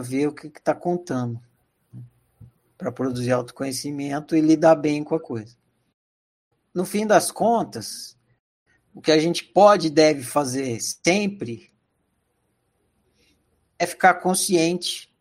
ver 0.00 0.28
o 0.28 0.32
que 0.32 0.46
está 0.46 0.76
contando, 0.76 1.40
para 2.76 2.92
produzir 2.92 3.32
autoconhecimento 3.32 4.36
e 4.36 4.40
lidar 4.40 4.76
bem 4.76 5.02
com 5.02 5.16
a 5.16 5.20
coisa. 5.20 5.57
No 6.74 6.84
fim 6.84 7.06
das 7.06 7.30
contas, 7.30 8.16
o 8.94 9.00
que 9.00 9.12
a 9.12 9.18
gente 9.18 9.44
pode 9.44 9.88
e 9.88 9.90
deve 9.90 10.22
fazer 10.22 10.80
sempre 10.80 11.72
é 13.78 13.86
ficar 13.86 14.14
consciente 14.14 15.12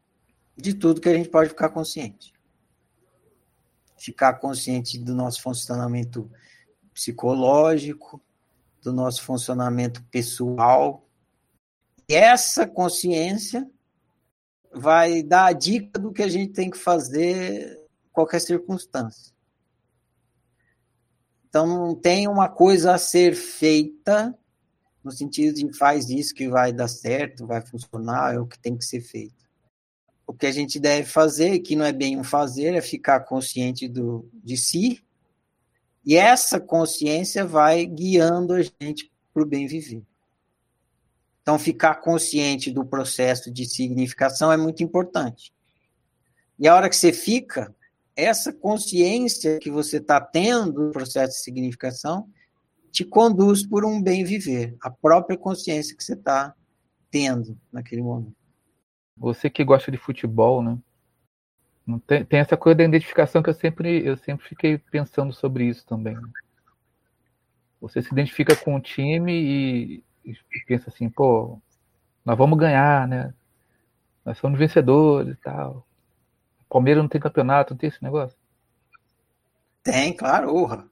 de 0.55 0.73
tudo 0.73 1.01
que 1.01 1.09
a 1.09 1.13
gente 1.13 1.29
pode 1.29 1.49
ficar 1.49 1.69
consciente 1.69 2.37
ficar 3.97 4.35
consciente 4.35 4.97
do 4.97 5.13
nosso 5.13 5.41
funcionamento 5.41 6.31
psicológico, 6.93 8.21
do 8.81 8.93
nosso 8.93 9.23
funcionamento 9.23 10.03
pessoal. 10.05 11.05
E 12.07 12.15
essa 12.15 12.65
consciência 12.65 13.69
vai 14.71 15.23
dar 15.23 15.45
a 15.47 15.53
dica 15.53 15.99
do 15.99 16.13
que 16.13 16.21
a 16.21 16.29
gente 16.29 16.53
tem 16.53 16.69
que 16.69 16.77
fazer 16.77 17.73
em 17.73 18.09
qualquer 18.11 18.39
circunstância. 18.39 19.33
Então 21.57 21.65
não 21.65 21.95
tem 21.95 22.27
uma 22.27 22.47
coisa 22.47 22.93
a 22.93 22.97
ser 22.99 23.33
feita 23.33 24.37
no 25.03 25.11
sentido 25.11 25.55
de 25.55 25.75
faz 25.75 26.09
isso 26.09 26.35
que 26.35 26.47
vai 26.47 26.71
dar 26.71 26.87
certo, 26.87 27.47
vai 27.47 27.65
funcionar, 27.65 28.35
é 28.35 28.39
o 28.39 28.45
que 28.45 28.59
tem 28.59 28.77
que 28.77 28.85
ser 28.85 29.01
feito 29.01 29.47
o 30.27 30.33
que 30.33 30.45
a 30.45 30.51
gente 30.51 30.77
deve 30.77 31.07
fazer, 31.07 31.59
que 31.59 31.73
não 31.73 31.85
é 31.85 31.93
bem 31.93 32.19
um 32.19 32.23
fazer, 32.23 32.73
é 32.73 32.81
ficar 32.81 33.21
consciente 33.21 33.87
do, 33.87 34.29
de 34.43 34.57
si, 34.57 35.01
e 36.05 36.17
essa 36.17 36.59
consciência 36.59 37.45
vai 37.45 37.85
guiando 37.85 38.53
a 38.53 38.61
gente 38.61 39.09
para 39.33 39.43
o 39.43 39.45
bem 39.45 39.65
viver. 39.65 40.03
Então, 41.41 41.57
ficar 41.57 41.95
consciente 41.95 42.69
do 42.69 42.85
processo 42.85 43.49
de 43.49 43.65
significação 43.65 44.51
é 44.51 44.57
muito 44.57 44.83
importante. 44.83 45.53
E 46.59 46.67
a 46.67 46.75
hora 46.75 46.89
que 46.89 46.95
você 46.97 47.13
fica, 47.13 47.73
essa 48.17 48.51
consciência 48.51 49.59
que 49.59 49.69
você 49.69 49.97
está 49.97 50.19
tendo 50.19 50.88
do 50.88 50.91
processo 50.91 51.33
de 51.33 51.43
significação 51.43 52.27
te 52.91 53.05
conduz 53.05 53.65
por 53.65 53.86
um 53.86 54.01
bem 54.01 54.24
viver, 54.24 54.75
a 54.81 54.89
própria 54.89 55.38
consciência 55.38 55.95
que 55.95 56.03
você 56.03 56.13
está 56.13 56.55
tendo 57.12 57.55
naquele 57.71 58.01
momento. 58.01 58.36
Você 59.15 59.51
que 59.51 59.63
gosta 59.63 59.91
de 59.91 59.97
futebol, 59.97 60.63
né? 60.63 60.77
Tem, 62.05 62.25
tem 62.25 62.39
essa 62.39 62.57
coisa 62.57 62.77
da 62.77 62.83
identificação 62.83 63.43
que 63.43 63.50
eu 63.50 63.53
sempre, 63.53 64.05
eu 64.05 64.17
sempre 64.17 64.47
fiquei 64.47 64.77
pensando 64.77 65.31
sobre 65.31 65.65
isso 65.65 65.86
também. 65.86 66.17
Você 67.79 68.01
se 68.01 68.12
identifica 68.12 68.55
com 68.55 68.75
o 68.75 68.81
time 68.81 69.31
e, 69.31 70.03
e 70.25 70.36
pensa 70.65 70.89
assim, 70.89 71.07
pô, 71.07 71.62
nós 72.25 72.38
vamos 72.38 72.57
ganhar, 72.57 73.07
né? 73.07 73.33
Nós 74.25 74.38
somos 74.39 74.59
vencedores 74.59 75.33
e 75.33 75.38
tal. 75.38 75.88
Palmeiras 76.69 77.03
não 77.03 77.09
tem 77.09 77.21
campeonato, 77.21 77.74
não 77.74 77.77
tem 77.77 77.89
esse 77.89 78.03
negócio? 78.03 78.38
Tem, 79.83 80.13
claro, 80.13 80.53
urra. 80.53 80.88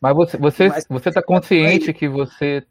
Mas 0.00 0.14
você, 0.14 0.36
você, 0.36 0.68
Mas, 0.68 0.86
você 0.88 1.10
tá 1.10 1.22
consciente 1.22 1.92
que 1.92 2.08
você 2.08 2.66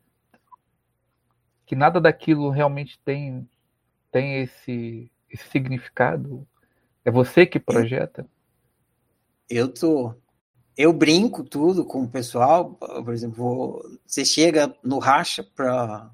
que 1.65 1.75
nada 1.75 1.99
daquilo 1.99 2.49
realmente 2.49 2.97
tem 3.03 3.47
tem 4.11 4.41
esse, 4.41 5.11
esse 5.29 5.47
significado? 5.49 6.47
É 7.03 7.11
você 7.11 7.45
que 7.45 7.59
projeta? 7.59 8.27
Eu 9.49 9.73
tô. 9.73 10.13
Eu 10.75 10.93
brinco 10.93 11.43
tudo 11.43 11.85
com 11.85 12.03
o 12.03 12.09
pessoal. 12.09 12.75
Por 12.75 13.13
exemplo, 13.13 13.99
você 14.05 14.23
chega 14.23 14.75
no 14.83 14.99
racha 14.99 15.43
para 15.43 16.11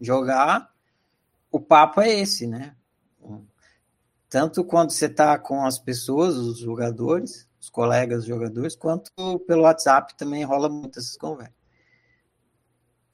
jogar, 0.00 0.72
o 1.50 1.60
papo 1.60 2.00
é 2.00 2.08
esse, 2.08 2.46
né? 2.46 2.74
Tanto 4.30 4.62
quando 4.62 4.92
você 4.92 5.06
está 5.06 5.36
com 5.36 5.66
as 5.66 5.76
pessoas, 5.76 6.36
os 6.36 6.58
jogadores, 6.58 7.48
os 7.60 7.68
colegas 7.68 8.24
jogadores, 8.24 8.76
quanto 8.76 9.10
pelo 9.40 9.62
WhatsApp 9.62 10.16
também 10.16 10.44
rola 10.44 10.68
muitas 10.68 11.16
conversas. 11.16 11.52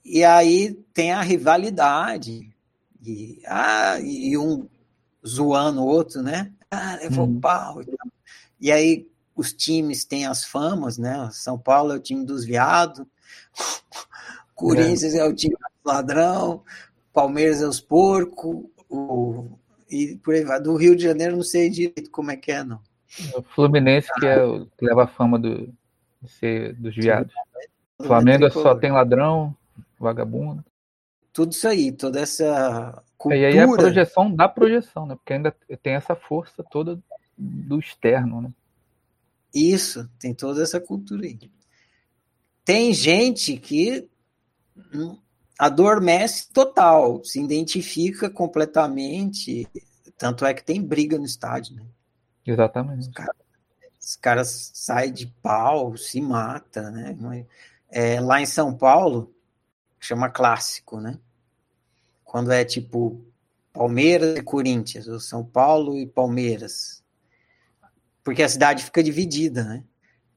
E 0.04 0.22
aí 0.22 0.74
tem 0.92 1.12
a 1.12 1.22
rivalidade, 1.22 2.54
e, 3.02 3.42
ah, 3.46 3.98
e 3.98 4.36
um 4.36 4.68
zoando 5.26 5.80
o 5.80 5.86
outro, 5.86 6.22
né? 6.22 6.52
Ah, 6.70 6.96
levou 6.96 7.26
hum. 7.26 7.40
pau. 7.40 7.80
E 8.60 8.70
aí 8.70 9.08
os 9.34 9.52
times 9.52 10.04
têm 10.04 10.26
as 10.26 10.44
famas, 10.44 10.98
né? 10.98 11.28
São 11.32 11.58
Paulo 11.58 11.92
é 11.92 11.96
o 11.96 12.00
time 12.00 12.24
dos 12.24 12.44
viados, 12.44 13.06
Corinthians 14.54 15.14
é. 15.14 15.18
é 15.18 15.24
o 15.24 15.34
time 15.34 15.54
do 15.54 15.88
ladrão, 15.88 16.62
Palmeiras 17.12 17.62
é 17.62 17.66
os 17.66 17.80
porcos, 17.80 18.66
o... 18.88 19.48
e 19.90 20.16
por 20.16 20.34
aí 20.34 20.44
vai. 20.44 20.60
Do 20.60 20.76
Rio 20.76 20.96
de 20.96 21.02
Janeiro 21.02 21.36
não 21.36 21.42
sei 21.42 21.70
direito 21.70 22.10
como 22.10 22.30
é 22.30 22.36
que 22.36 22.52
é, 22.52 22.64
não. 22.64 22.80
O 23.36 23.42
Fluminense 23.42 24.08
que, 24.18 24.26
é, 24.26 24.36
que 24.76 24.84
leva 24.84 25.04
a 25.04 25.06
fama 25.06 25.38
do, 25.38 25.72
de 26.20 26.30
ser 26.30 26.74
dos 26.74 26.94
viados. 26.94 27.32
O 27.98 28.04
Flamengo 28.04 28.50
só 28.50 28.74
tem 28.74 28.92
ladrão, 28.92 29.54
vagabundo. 29.98 30.64
Tudo 31.32 31.52
isso 31.52 31.68
aí, 31.68 31.92
toda 31.92 32.20
essa 32.20 33.02
cultura. 33.16 33.40
E 33.40 33.46
aí 33.46 33.56
é 33.56 33.62
a 33.62 33.68
projeção 33.68 34.34
da 34.34 34.48
projeção, 34.48 35.06
né? 35.06 35.14
Porque 35.14 35.32
ainda 35.32 35.54
tem 35.82 35.94
essa 35.94 36.14
força 36.14 36.64
toda 36.64 36.98
do 37.36 37.78
externo, 37.78 38.40
né? 38.40 38.50
Isso, 39.54 40.08
tem 40.18 40.34
toda 40.34 40.62
essa 40.62 40.80
cultura 40.80 41.26
aí. 41.26 41.38
Tem 42.64 42.92
gente 42.92 43.56
que 43.56 44.08
adormece 45.58 46.48
total, 46.52 47.24
se 47.24 47.40
identifica 47.40 48.28
completamente. 48.28 49.68
Tanto 50.18 50.44
é 50.44 50.54
que 50.54 50.64
tem 50.64 50.82
briga 50.82 51.18
no 51.18 51.24
estádio, 51.24 51.76
né? 51.76 51.82
Exatamente. 52.44 53.00
Os 53.00 53.08
caras, 53.08 53.36
os 54.00 54.16
caras 54.16 54.70
saem 54.74 55.12
de 55.12 55.26
pau, 55.42 55.96
se 55.96 56.20
mata, 56.20 56.90
né? 56.90 57.16
É, 57.88 58.20
lá 58.20 58.40
em 58.40 58.46
São 58.46 58.74
Paulo, 58.76 59.34
chama 59.98 60.30
clássico, 60.30 61.00
né? 61.00 61.18
Quando 62.24 62.52
é 62.52 62.64
tipo 62.64 63.24
Palmeiras 63.72 64.38
e 64.38 64.42
Corinthians, 64.42 65.08
ou 65.08 65.20
São 65.20 65.44
Paulo 65.44 65.98
e 65.98 66.06
Palmeiras. 66.06 67.04
Porque 68.24 68.42
a 68.42 68.48
cidade 68.48 68.84
fica 68.84 69.02
dividida, 69.02 69.64
né? 69.64 69.84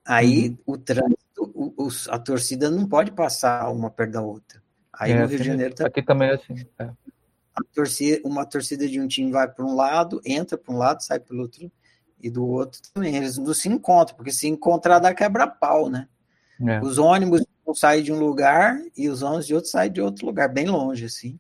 Aí 0.06 0.50
uhum. 0.50 0.58
o 0.74 0.78
trânsito, 0.78 1.52
o, 1.54 1.86
o, 1.86 1.90
a 2.10 2.20
torcida 2.20 2.70
não 2.70 2.88
pode 2.88 3.12
passar 3.12 3.70
uma 3.72 3.90
perto 3.90 4.12
da 4.12 4.22
outra. 4.22 4.62
Aí 5.00 5.14
é, 5.14 5.22
no 5.22 5.28
Rio 5.28 5.40
de 5.40 5.46
Janeiro 5.46 5.74
tá... 5.74 5.88
Aqui 5.88 6.04
também 6.04 6.30
é 6.30 6.34
assim. 6.34 6.66
É. 6.78 6.90
Torcida, 7.74 8.22
uma 8.28 8.46
torcida 8.46 8.88
de 8.88 9.00
um 9.00 9.08
time 9.08 9.32
vai 9.32 9.48
para 9.48 9.66
um 9.66 9.76
lado, 9.76 10.22
entra 10.26 10.58
para 10.58 10.74
um 10.74 10.78
lado, 10.78 11.04
sai 11.04 11.20
pelo 11.20 11.42
outro, 11.42 11.72
e 12.22 12.30
do 12.30 12.46
outro 12.46 12.82
também. 12.94 13.16
Eles 13.16 13.38
não 13.38 13.54
se 13.54 13.70
encontram, 13.70 14.16
porque 14.16 14.32
se 14.32 14.48
encontrar 14.48 15.00
dá 15.00 15.14
quebra-pau, 15.14 15.90
né? 15.90 16.08
É. 16.68 16.82
Os 16.82 16.98
ônibus 16.98 17.46
saem 17.76 18.04
de 18.04 18.12
um 18.12 18.20
lugar 18.20 18.82
e 18.98 19.08
os 19.08 19.22
ônibus 19.22 19.48
de 19.48 19.56
outro 19.56 19.70
saem 19.70 19.92
de 19.92 20.02
outro 20.02 20.26
lugar, 20.26 20.50
bem 20.50 20.68
longe, 20.68 21.06
assim. 21.06 21.40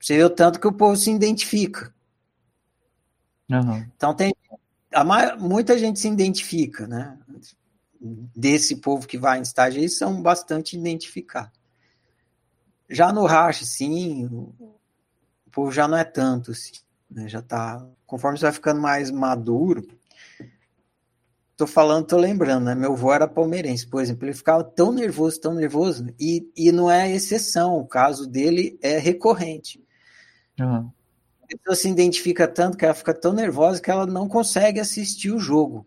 Você 0.00 0.16
vê 0.16 0.24
o 0.24 0.30
tanto 0.30 0.60
que 0.60 0.68
o 0.68 0.72
povo 0.72 0.96
se 0.96 1.10
identifica. 1.10 1.92
Uhum. 3.50 3.86
Então 3.96 4.14
tem 4.14 4.32
a, 4.92 5.36
muita 5.36 5.76
gente 5.78 5.98
se 5.98 6.08
identifica, 6.08 6.86
né? 6.86 7.18
Desse 8.36 8.76
povo 8.76 9.06
que 9.06 9.18
vai 9.18 9.38
em 9.38 9.42
estágio, 9.42 9.80
eles 9.80 9.96
são 9.96 10.20
bastante 10.22 10.76
identificados. 10.76 11.63
Já 12.88 13.12
no 13.12 13.24
racha, 13.24 13.64
sim, 13.64 14.26
o, 14.26 14.54
povo 15.54 15.70
já 15.70 15.86
não 15.86 15.96
é 15.96 16.04
tanto, 16.04 16.50
assim, 16.50 16.72
né? 17.10 17.28
Já 17.28 17.40
tá. 17.40 17.86
Conforme 18.04 18.36
você 18.36 18.44
vai 18.44 18.52
ficando 18.52 18.80
mais 18.80 19.10
maduro, 19.10 19.86
tô 21.56 21.66
falando, 21.66 22.06
tô 22.06 22.16
lembrando, 22.16 22.64
né? 22.64 22.74
Meu 22.74 22.92
avô 22.92 23.12
era 23.12 23.28
palmeirense, 23.28 23.86
por 23.86 24.02
exemplo, 24.02 24.26
ele 24.26 24.34
ficava 24.34 24.64
tão 24.64 24.92
nervoso, 24.92 25.40
tão 25.40 25.54
nervoso, 25.54 26.06
e, 26.18 26.50
e 26.56 26.72
não 26.72 26.90
é 26.90 27.10
exceção, 27.10 27.78
o 27.78 27.86
caso 27.86 28.26
dele 28.26 28.78
é 28.82 28.98
recorrente. 28.98 29.82
Uhum. 30.60 30.90
A 31.42 31.46
pessoa 31.46 31.76
se 31.76 31.88
identifica 31.88 32.48
tanto 32.48 32.76
que 32.76 32.84
ela 32.84 32.94
fica 32.94 33.14
tão 33.14 33.32
nervosa 33.32 33.80
que 33.80 33.90
ela 33.90 34.06
não 34.06 34.28
consegue 34.28 34.80
assistir 34.80 35.30
o 35.30 35.38
jogo. 35.38 35.86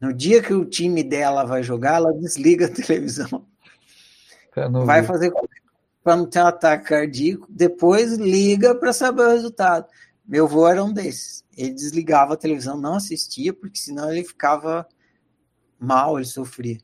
No 0.00 0.12
dia 0.12 0.42
que 0.42 0.54
o 0.54 0.64
time 0.64 1.04
dela 1.04 1.44
vai 1.44 1.62
jogar, 1.62 1.96
ela 1.96 2.12
desliga 2.12 2.66
a 2.66 2.70
televisão. 2.70 3.46
Vai 4.84 5.02
fazer 5.02 5.32
para 6.02 6.16
não 6.16 6.26
ter 6.26 6.40
um 6.40 6.46
ataque 6.46 6.88
cardíaco, 6.88 7.46
depois 7.50 8.14
liga 8.14 8.74
para 8.74 8.92
saber 8.92 9.22
o 9.22 9.30
resultado. 9.30 9.86
Meu 10.26 10.46
avô 10.46 10.66
era 10.66 10.82
um 10.82 10.92
desses. 10.92 11.44
Ele 11.56 11.72
desligava 11.72 12.34
a 12.34 12.36
televisão, 12.36 12.80
não 12.80 12.94
assistia, 12.94 13.52
porque 13.52 13.78
senão 13.78 14.10
ele 14.10 14.24
ficava 14.24 14.86
mal, 15.78 16.18
ele 16.18 16.26
sofria. 16.26 16.78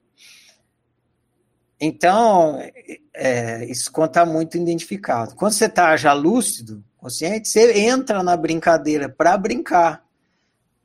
Então, 1.81 2.59
é, 3.15 3.65
isso 3.67 3.93
conta 3.93 4.25
muito 4.25 4.57
identificado. 4.57 5.35
Quando 5.35 5.53
você 5.53 5.67
está 5.67 5.97
já 5.97 6.13
lúcido, 6.13 6.83
consciente, 6.97 7.49
você 7.49 7.81
entra 7.81 8.23
na 8.23 8.37
brincadeira 8.37 9.09
para 9.09 9.37
brincar, 9.37 10.05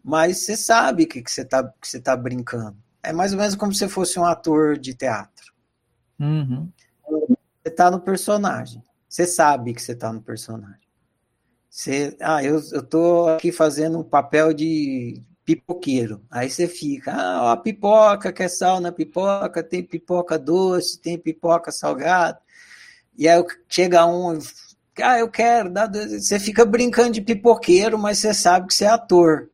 mas 0.03 0.39
você 0.39 0.57
sabe 0.57 1.05
que, 1.05 1.21
que 1.21 1.31
você 1.31 1.41
está 1.41 1.73
tá 2.03 2.15
brincando. 2.15 2.77
É 3.01 3.13
mais 3.13 3.31
ou 3.33 3.39
menos 3.39 3.55
como 3.55 3.73
se 3.73 3.87
fosse 3.87 4.19
um 4.19 4.25
ator 4.25 4.77
de 4.77 4.93
teatro. 4.93 5.50
Uhum. 6.21 6.69
Você 7.09 7.69
está 7.69 7.89
no 7.89 7.99
personagem. 7.99 8.83
Você 9.09 9.25
sabe 9.25 9.73
que 9.73 9.81
você 9.81 9.91
está 9.93 10.13
no 10.13 10.21
personagem. 10.21 10.79
Você, 11.69 12.15
ah, 12.21 12.43
eu, 12.43 12.61
eu 12.71 12.83
tô 12.83 13.27
aqui 13.27 13.51
fazendo 13.51 13.99
um 13.99 14.03
papel 14.03 14.53
de 14.53 15.21
pipoqueiro. 15.43 16.21
Aí 16.29 16.49
você 16.49 16.67
fica, 16.67 17.13
ah, 17.13 17.51
ó, 17.51 17.57
pipoca, 17.57 18.31
quer 18.31 18.49
sal 18.49 18.79
na 18.79 18.91
pipoca, 18.91 19.63
tem 19.63 19.83
pipoca 19.83 20.37
doce, 20.37 20.99
tem 20.99 21.17
pipoca 21.17 21.71
salgada. 21.71 22.39
E 23.17 23.27
aí 23.27 23.43
chega 23.67 24.05
um, 24.05 24.37
ah, 25.01 25.19
eu 25.19 25.29
quero, 25.29 25.69
dá 25.69 25.87
você 25.87 26.39
fica 26.39 26.65
brincando 26.65 27.11
de 27.11 27.21
pipoqueiro, 27.21 27.97
mas 27.97 28.19
você 28.19 28.33
sabe 28.33 28.67
que 28.67 28.73
você 28.73 28.85
é 28.85 28.89
ator. 28.89 29.49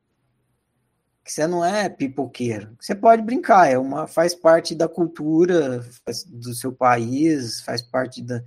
Que 1.28 1.34
você 1.34 1.46
não 1.46 1.64
é 1.64 1.90
pipoqueiro. 1.90 2.76
Você 2.80 2.96
pode 2.96 3.22
brincar, 3.22 3.70
é 3.70 3.78
uma 3.78 4.08
faz 4.08 4.34
parte 4.34 4.74
da 4.74 4.88
cultura 4.88 5.86
do 6.28 6.54
seu 6.54 6.72
país, 6.72 7.62
faz 7.62 7.82
parte 7.82 8.22
da, 8.22 8.42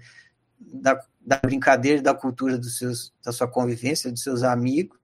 da 0.59 1.01
da 1.21 1.37
brincadeira, 1.37 2.01
da 2.01 2.15
cultura 2.15 2.57
dos 2.57 2.79
seus, 2.79 3.13
da 3.23 3.31
sua 3.31 3.47
convivência, 3.47 4.11
dos 4.11 4.23
seus 4.23 4.43
amigos, 4.43 4.99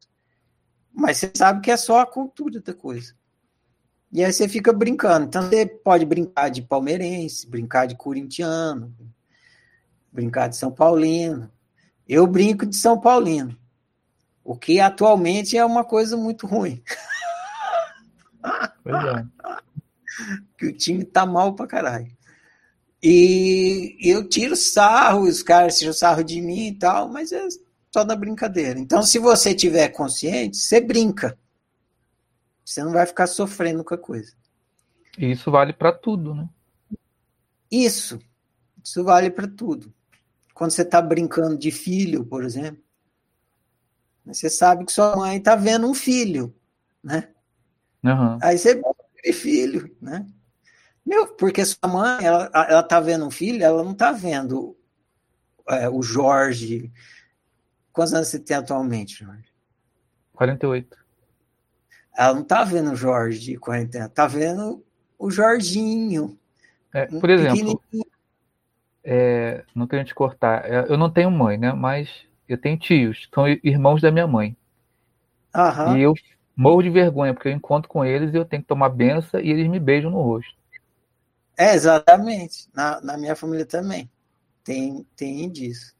mas 0.92 1.18
você 1.18 1.30
sabe 1.34 1.60
que 1.60 1.70
é 1.70 1.76
só 1.76 2.00
a 2.00 2.06
cultura 2.06 2.60
da 2.60 2.72
coisa. 2.72 3.14
E 4.10 4.24
aí 4.24 4.32
você 4.32 4.48
fica 4.48 4.72
brincando. 4.72 5.26
Então 5.26 5.42
você 5.42 5.66
pode 5.66 6.06
brincar 6.06 6.48
de 6.48 6.62
palmeirense, 6.62 7.46
brincar 7.46 7.86
de 7.86 7.94
corintiano, 7.96 8.94
brincar 10.10 10.48
de 10.48 10.56
São 10.56 10.72
Paulino. 10.72 11.50
Eu 12.08 12.26
brinco 12.26 12.64
de 12.64 12.76
São 12.76 12.98
Paulino, 12.98 13.56
o 14.42 14.56
que 14.56 14.80
atualmente 14.80 15.58
é 15.58 15.64
uma 15.64 15.84
coisa 15.84 16.16
muito 16.16 16.46
ruim. 16.46 16.82
É. 18.86 19.26
que 20.56 20.66
o 20.66 20.76
time 20.76 21.04
tá 21.04 21.26
mal 21.26 21.54
pra 21.54 21.66
caralho. 21.66 22.10
E 23.02 23.96
eu 24.00 24.28
tiro 24.28 24.56
sarro, 24.56 25.22
os 25.22 25.42
caras 25.42 25.78
tiram 25.78 25.92
sarro 25.92 26.24
de 26.24 26.40
mim 26.40 26.68
e 26.68 26.74
tal, 26.74 27.08
mas 27.08 27.30
é 27.30 27.46
só 27.92 28.04
na 28.04 28.16
brincadeira. 28.16 28.78
Então, 28.78 29.02
se 29.02 29.18
você 29.18 29.54
tiver 29.54 29.88
consciente, 29.90 30.56
você 30.56 30.80
brinca. 30.80 31.38
Você 32.64 32.82
não 32.82 32.92
vai 32.92 33.06
ficar 33.06 33.26
sofrendo 33.26 33.84
com 33.84 33.94
a 33.94 33.98
coisa. 33.98 34.32
E 35.16 35.30
isso 35.30 35.50
vale 35.50 35.72
para 35.72 35.92
tudo, 35.92 36.34
né? 36.34 36.48
Isso. 37.70 38.18
Isso 38.82 39.04
vale 39.04 39.30
para 39.30 39.46
tudo. 39.46 39.92
Quando 40.52 40.70
você 40.70 40.82
está 40.82 41.00
brincando 41.00 41.56
de 41.56 41.70
filho, 41.70 42.24
por 42.24 42.44
exemplo, 42.44 42.82
Você 44.24 44.50
sabe 44.50 44.84
que 44.84 44.92
sua 44.92 45.14
mãe 45.14 45.36
está 45.36 45.54
vendo 45.54 45.88
um 45.88 45.94
filho, 45.94 46.52
né? 47.02 47.28
Uhum. 48.06 48.38
Aí 48.40 48.56
você 48.56 48.80
aquele 49.18 49.32
filho, 49.32 49.96
né? 50.00 50.24
Meu, 51.04 51.28
porque 51.34 51.64
sua 51.64 51.88
mãe, 51.88 52.24
ela, 52.24 52.50
ela 52.52 52.82
tá 52.82 53.00
vendo 53.00 53.26
um 53.26 53.30
filho, 53.30 53.62
ela 53.62 53.82
não 53.82 53.94
tá 53.94 54.12
vendo 54.12 54.76
é, 55.68 55.88
o 55.88 56.02
Jorge. 56.02 56.92
Quantos 57.92 58.14
anos 58.14 58.28
você 58.28 58.38
tem 58.38 58.56
atualmente, 58.56 59.24
Jorge? 59.24 59.52
48. 60.32 60.96
Ela 62.16 62.34
não 62.34 62.44
tá 62.44 62.64
vendo 62.64 62.92
o 62.92 62.96
Jorge 62.96 63.40
de 63.40 63.56
40 63.56 63.98
anos, 63.98 64.12
tá 64.12 64.26
vendo 64.26 64.84
o 65.18 65.30
Jorginho. 65.30 66.38
É, 66.92 67.06
por 67.06 67.28
exemplo, 67.28 67.82
é, 69.04 69.64
não 69.74 69.86
querendo 69.86 70.06
te 70.06 70.14
cortar, 70.14 70.64
é, 70.64 70.86
eu 70.88 70.96
não 70.96 71.10
tenho 71.10 71.30
mãe, 71.30 71.58
né? 71.58 71.72
Mas 71.72 72.08
eu 72.48 72.58
tenho 72.58 72.78
tios, 72.78 73.28
são 73.32 73.46
irmãos 73.48 74.00
da 74.00 74.10
minha 74.10 74.26
mãe. 74.26 74.56
Aham. 75.54 75.96
E 75.96 76.02
eu 76.02 76.14
morro 76.56 76.82
de 76.82 76.88
vergonha, 76.88 77.34
porque 77.34 77.48
eu 77.48 77.52
encontro 77.52 77.88
com 77.88 78.04
eles 78.04 78.32
e 78.32 78.36
eu 78.36 78.44
tenho 78.44 78.62
que 78.62 78.68
tomar 78.68 78.88
benção 78.88 79.38
e 79.38 79.50
eles 79.50 79.68
me 79.68 79.78
beijam 79.78 80.10
no 80.10 80.22
rosto. 80.22 80.56
É, 81.56 81.74
exatamente. 81.74 82.68
Na, 82.74 83.00
na 83.00 83.18
minha 83.18 83.36
família 83.36 83.66
também. 83.66 84.10
Tem, 84.64 85.06
tem 85.14 85.50
disso. 85.50 85.94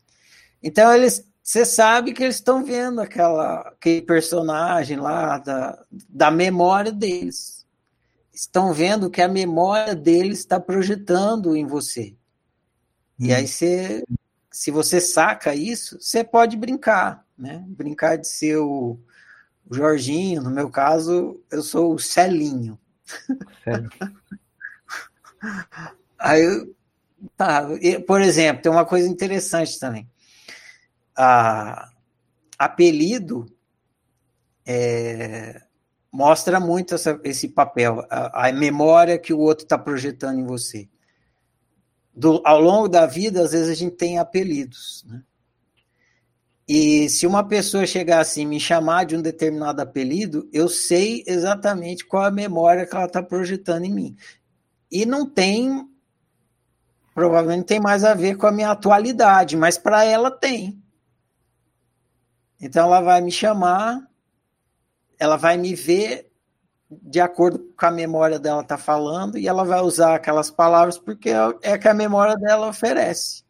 Então, 0.62 0.92
eles, 0.92 1.26
você 1.42 1.64
sabe 1.64 2.12
que 2.12 2.22
eles 2.22 2.36
estão 2.36 2.64
vendo 2.64 3.00
aquela, 3.00 3.60
aquele 3.60 4.02
personagem 4.02 4.96
lá 4.98 5.38
da, 5.38 5.84
da 6.08 6.30
memória 6.30 6.90
deles. 6.90 7.66
Estão 8.32 8.72
vendo 8.72 9.10
que 9.10 9.22
a 9.22 9.28
memória 9.28 9.94
deles 9.94 10.40
está 10.40 10.58
projetando 10.58 11.56
em 11.56 11.66
você. 11.66 12.14
E 13.18 13.32
aí 13.32 13.48
você, 13.48 14.04
se 14.50 14.70
você 14.70 15.00
saca 15.00 15.54
isso, 15.54 15.98
você 16.00 16.22
pode 16.22 16.54
brincar, 16.54 17.24
né? 17.38 17.64
Brincar 17.66 18.16
de 18.16 18.28
ser 18.28 18.58
o, 18.58 18.98
o 19.68 19.74
Jorginho, 19.74 20.42
no 20.42 20.50
meu 20.50 20.70
caso, 20.70 21.42
eu 21.50 21.62
sou 21.62 21.94
o 21.94 21.98
Celinho. 21.98 22.78
Aí, 26.18 26.74
tá, 27.36 27.66
por 28.06 28.20
exemplo, 28.20 28.62
tem 28.62 28.70
uma 28.70 28.84
coisa 28.84 29.08
interessante 29.08 29.78
também. 29.78 30.08
A, 31.16 31.90
apelido 32.58 33.46
é, 34.64 35.62
mostra 36.12 36.58
muito 36.60 36.94
essa, 36.94 37.20
esse 37.24 37.48
papel, 37.48 38.04
a, 38.10 38.48
a, 38.48 38.52
memória 38.52 39.18
que 39.18 39.32
o 39.32 39.38
outro 39.38 39.64
está 39.64 39.76
projetando 39.76 40.40
em 40.40 40.46
você. 40.46 40.88
Do, 42.14 42.40
ao 42.44 42.60
longo 42.60 42.88
da 42.88 43.04
vida, 43.04 43.42
às 43.42 43.52
vezes 43.52 43.68
a 43.68 43.74
gente 43.74 43.96
tem 43.96 44.18
apelidos, 44.18 45.04
né? 45.06 45.22
E 46.68 47.08
se 47.08 47.26
uma 47.26 47.46
pessoa 47.46 47.86
chegar 47.86 48.20
assim 48.20 48.44
me 48.44 48.58
chamar 48.58 49.04
de 49.04 49.16
um 49.16 49.22
determinado 49.22 49.80
apelido, 49.80 50.48
eu 50.52 50.68
sei 50.68 51.22
exatamente 51.26 52.04
qual 52.04 52.24
a 52.24 52.30
memória 52.30 52.84
que 52.84 52.96
ela 52.96 53.06
está 53.06 53.22
projetando 53.22 53.84
em 53.84 53.94
mim. 53.94 54.16
E 54.90 55.06
não 55.06 55.28
tem, 55.28 55.88
provavelmente 57.14 57.66
tem 57.66 57.80
mais 57.80 58.02
a 58.02 58.14
ver 58.14 58.36
com 58.36 58.48
a 58.48 58.52
minha 58.52 58.70
atualidade, 58.70 59.56
mas 59.56 59.78
para 59.78 60.04
ela 60.04 60.30
tem. 60.30 60.82
Então 62.60 62.86
ela 62.86 63.00
vai 63.00 63.20
me 63.20 63.30
chamar, 63.30 64.04
ela 65.18 65.36
vai 65.36 65.56
me 65.56 65.72
ver 65.72 66.32
de 66.90 67.20
acordo 67.20 67.58
com 67.76 67.86
a 67.86 67.90
memória 67.90 68.38
dela 68.38 68.62
tá 68.62 68.78
falando 68.78 69.38
e 69.38 69.46
ela 69.46 69.64
vai 69.64 69.80
usar 69.80 70.14
aquelas 70.14 70.50
palavras 70.50 70.98
porque 70.98 71.30
é 71.62 71.78
que 71.78 71.88
a 71.88 71.94
memória 71.94 72.36
dela 72.36 72.68
oferece. 72.68 73.45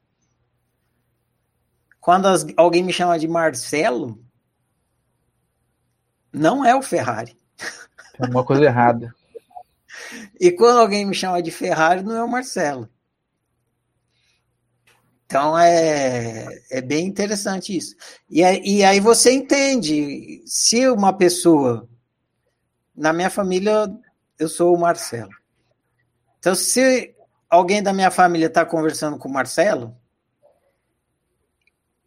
Quando 2.07 2.27
as, 2.27 2.47
alguém 2.57 2.85
me 2.85 2.92
chama 2.92 3.19
de 3.19 3.27
Marcelo, 3.27 4.25
não 6.33 6.64
é 6.64 6.73
o 6.73 6.81
Ferrari. 6.81 7.37
Tem 8.16 8.31
uma 8.31 8.45
coisa 8.45 8.64
errada. 8.64 9.12
E 10.38 10.53
quando 10.53 10.79
alguém 10.79 11.07
me 11.07 11.14
chama 11.14 11.42
de 11.42 11.51
Ferrari, 11.51 12.03
não 12.03 12.14
é 12.14 12.23
o 12.23 12.29
Marcelo. 12.29 12.88
Então 15.25 15.59
é, 15.59 16.47
é 16.71 16.81
bem 16.81 17.07
interessante 17.07 17.77
isso. 17.77 17.97
E, 18.31 18.42
e 18.42 18.85
aí 18.85 19.01
você 19.01 19.33
entende, 19.33 20.45
se 20.47 20.87
uma 20.88 21.12
pessoa. 21.12 21.88
Na 22.95 23.12
minha 23.12 23.31
família, 23.31 23.90
eu 24.38 24.49
sou 24.49 24.77
o 24.77 24.79
Marcelo. 24.79 25.33
Então, 26.38 26.55
se 26.55 27.16
alguém 27.49 27.83
da 27.83 27.92
minha 27.92 28.11
família 28.11 28.47
está 28.47 28.64
conversando 28.64 29.19
com 29.19 29.29
o 29.29 29.33
Marcelo, 29.33 29.97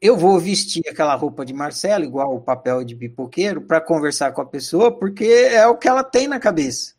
eu 0.01 0.15
vou 0.15 0.39
vestir 0.39 0.83
aquela 0.89 1.15
roupa 1.15 1.45
de 1.45 1.53
Marcelo, 1.53 2.05
igual 2.05 2.35
o 2.35 2.41
papel 2.41 2.83
de 2.83 2.95
pipoqueiro, 2.95 3.61
para 3.61 3.81
conversar 3.81 4.31
com 4.31 4.41
a 4.41 4.45
pessoa, 4.45 4.91
porque 4.91 5.25
é 5.25 5.65
o 5.67 5.77
que 5.77 5.87
ela 5.87 6.03
tem 6.03 6.27
na 6.27 6.39
cabeça. 6.39 6.93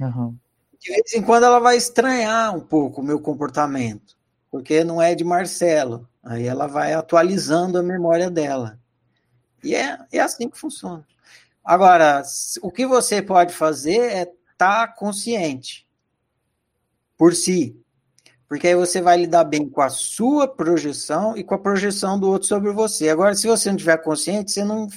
Uhum. 0.00 0.34
De 0.78 0.90
vez 0.90 1.12
em 1.12 1.22
quando 1.22 1.44
ela 1.44 1.58
vai 1.58 1.76
estranhar 1.76 2.56
um 2.56 2.60
pouco 2.60 3.02
o 3.02 3.04
meu 3.04 3.20
comportamento, 3.20 4.16
porque 4.50 4.82
não 4.82 5.00
é 5.00 5.14
de 5.14 5.24
Marcelo. 5.24 6.08
Aí 6.22 6.46
ela 6.46 6.66
vai 6.66 6.92
atualizando 6.94 7.78
a 7.78 7.82
memória 7.82 8.30
dela. 8.30 8.78
E 9.62 9.74
é, 9.74 9.98
é 10.10 10.20
assim 10.20 10.48
que 10.48 10.58
funciona. 10.58 11.06
Agora, 11.62 12.22
o 12.62 12.70
que 12.70 12.86
você 12.86 13.20
pode 13.20 13.52
fazer 13.52 14.00
é 14.00 14.22
estar 14.22 14.86
tá 14.86 14.88
consciente 14.88 15.86
por 17.16 17.34
si. 17.34 17.79
Porque 18.50 18.66
aí 18.66 18.74
você 18.74 19.00
vai 19.00 19.16
lidar 19.16 19.44
bem 19.44 19.68
com 19.68 19.80
a 19.80 19.88
sua 19.88 20.48
projeção 20.48 21.36
e 21.36 21.44
com 21.44 21.54
a 21.54 21.58
projeção 21.58 22.18
do 22.18 22.28
outro 22.28 22.48
sobre 22.48 22.72
você. 22.72 23.08
Agora, 23.08 23.32
se 23.32 23.46
você 23.46 23.70
não 23.70 23.76
tiver 23.76 23.96
consciente, 23.98 24.50
você 24.50 24.64
não, 24.64 24.88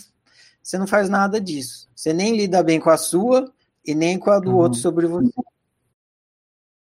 você 0.59 0.75
não 0.75 0.87
faz 0.87 1.07
nada 1.07 1.39
disso. 1.39 1.87
Você 1.95 2.11
nem 2.13 2.35
lida 2.35 2.63
bem 2.63 2.79
com 2.79 2.89
a 2.89 2.97
sua 2.97 3.53
e 3.85 3.93
nem 3.93 4.17
com 4.17 4.31
a 4.31 4.39
do 4.39 4.49
uhum. 4.49 4.57
outro 4.57 4.79
sobre 4.79 5.05
você. 5.05 5.31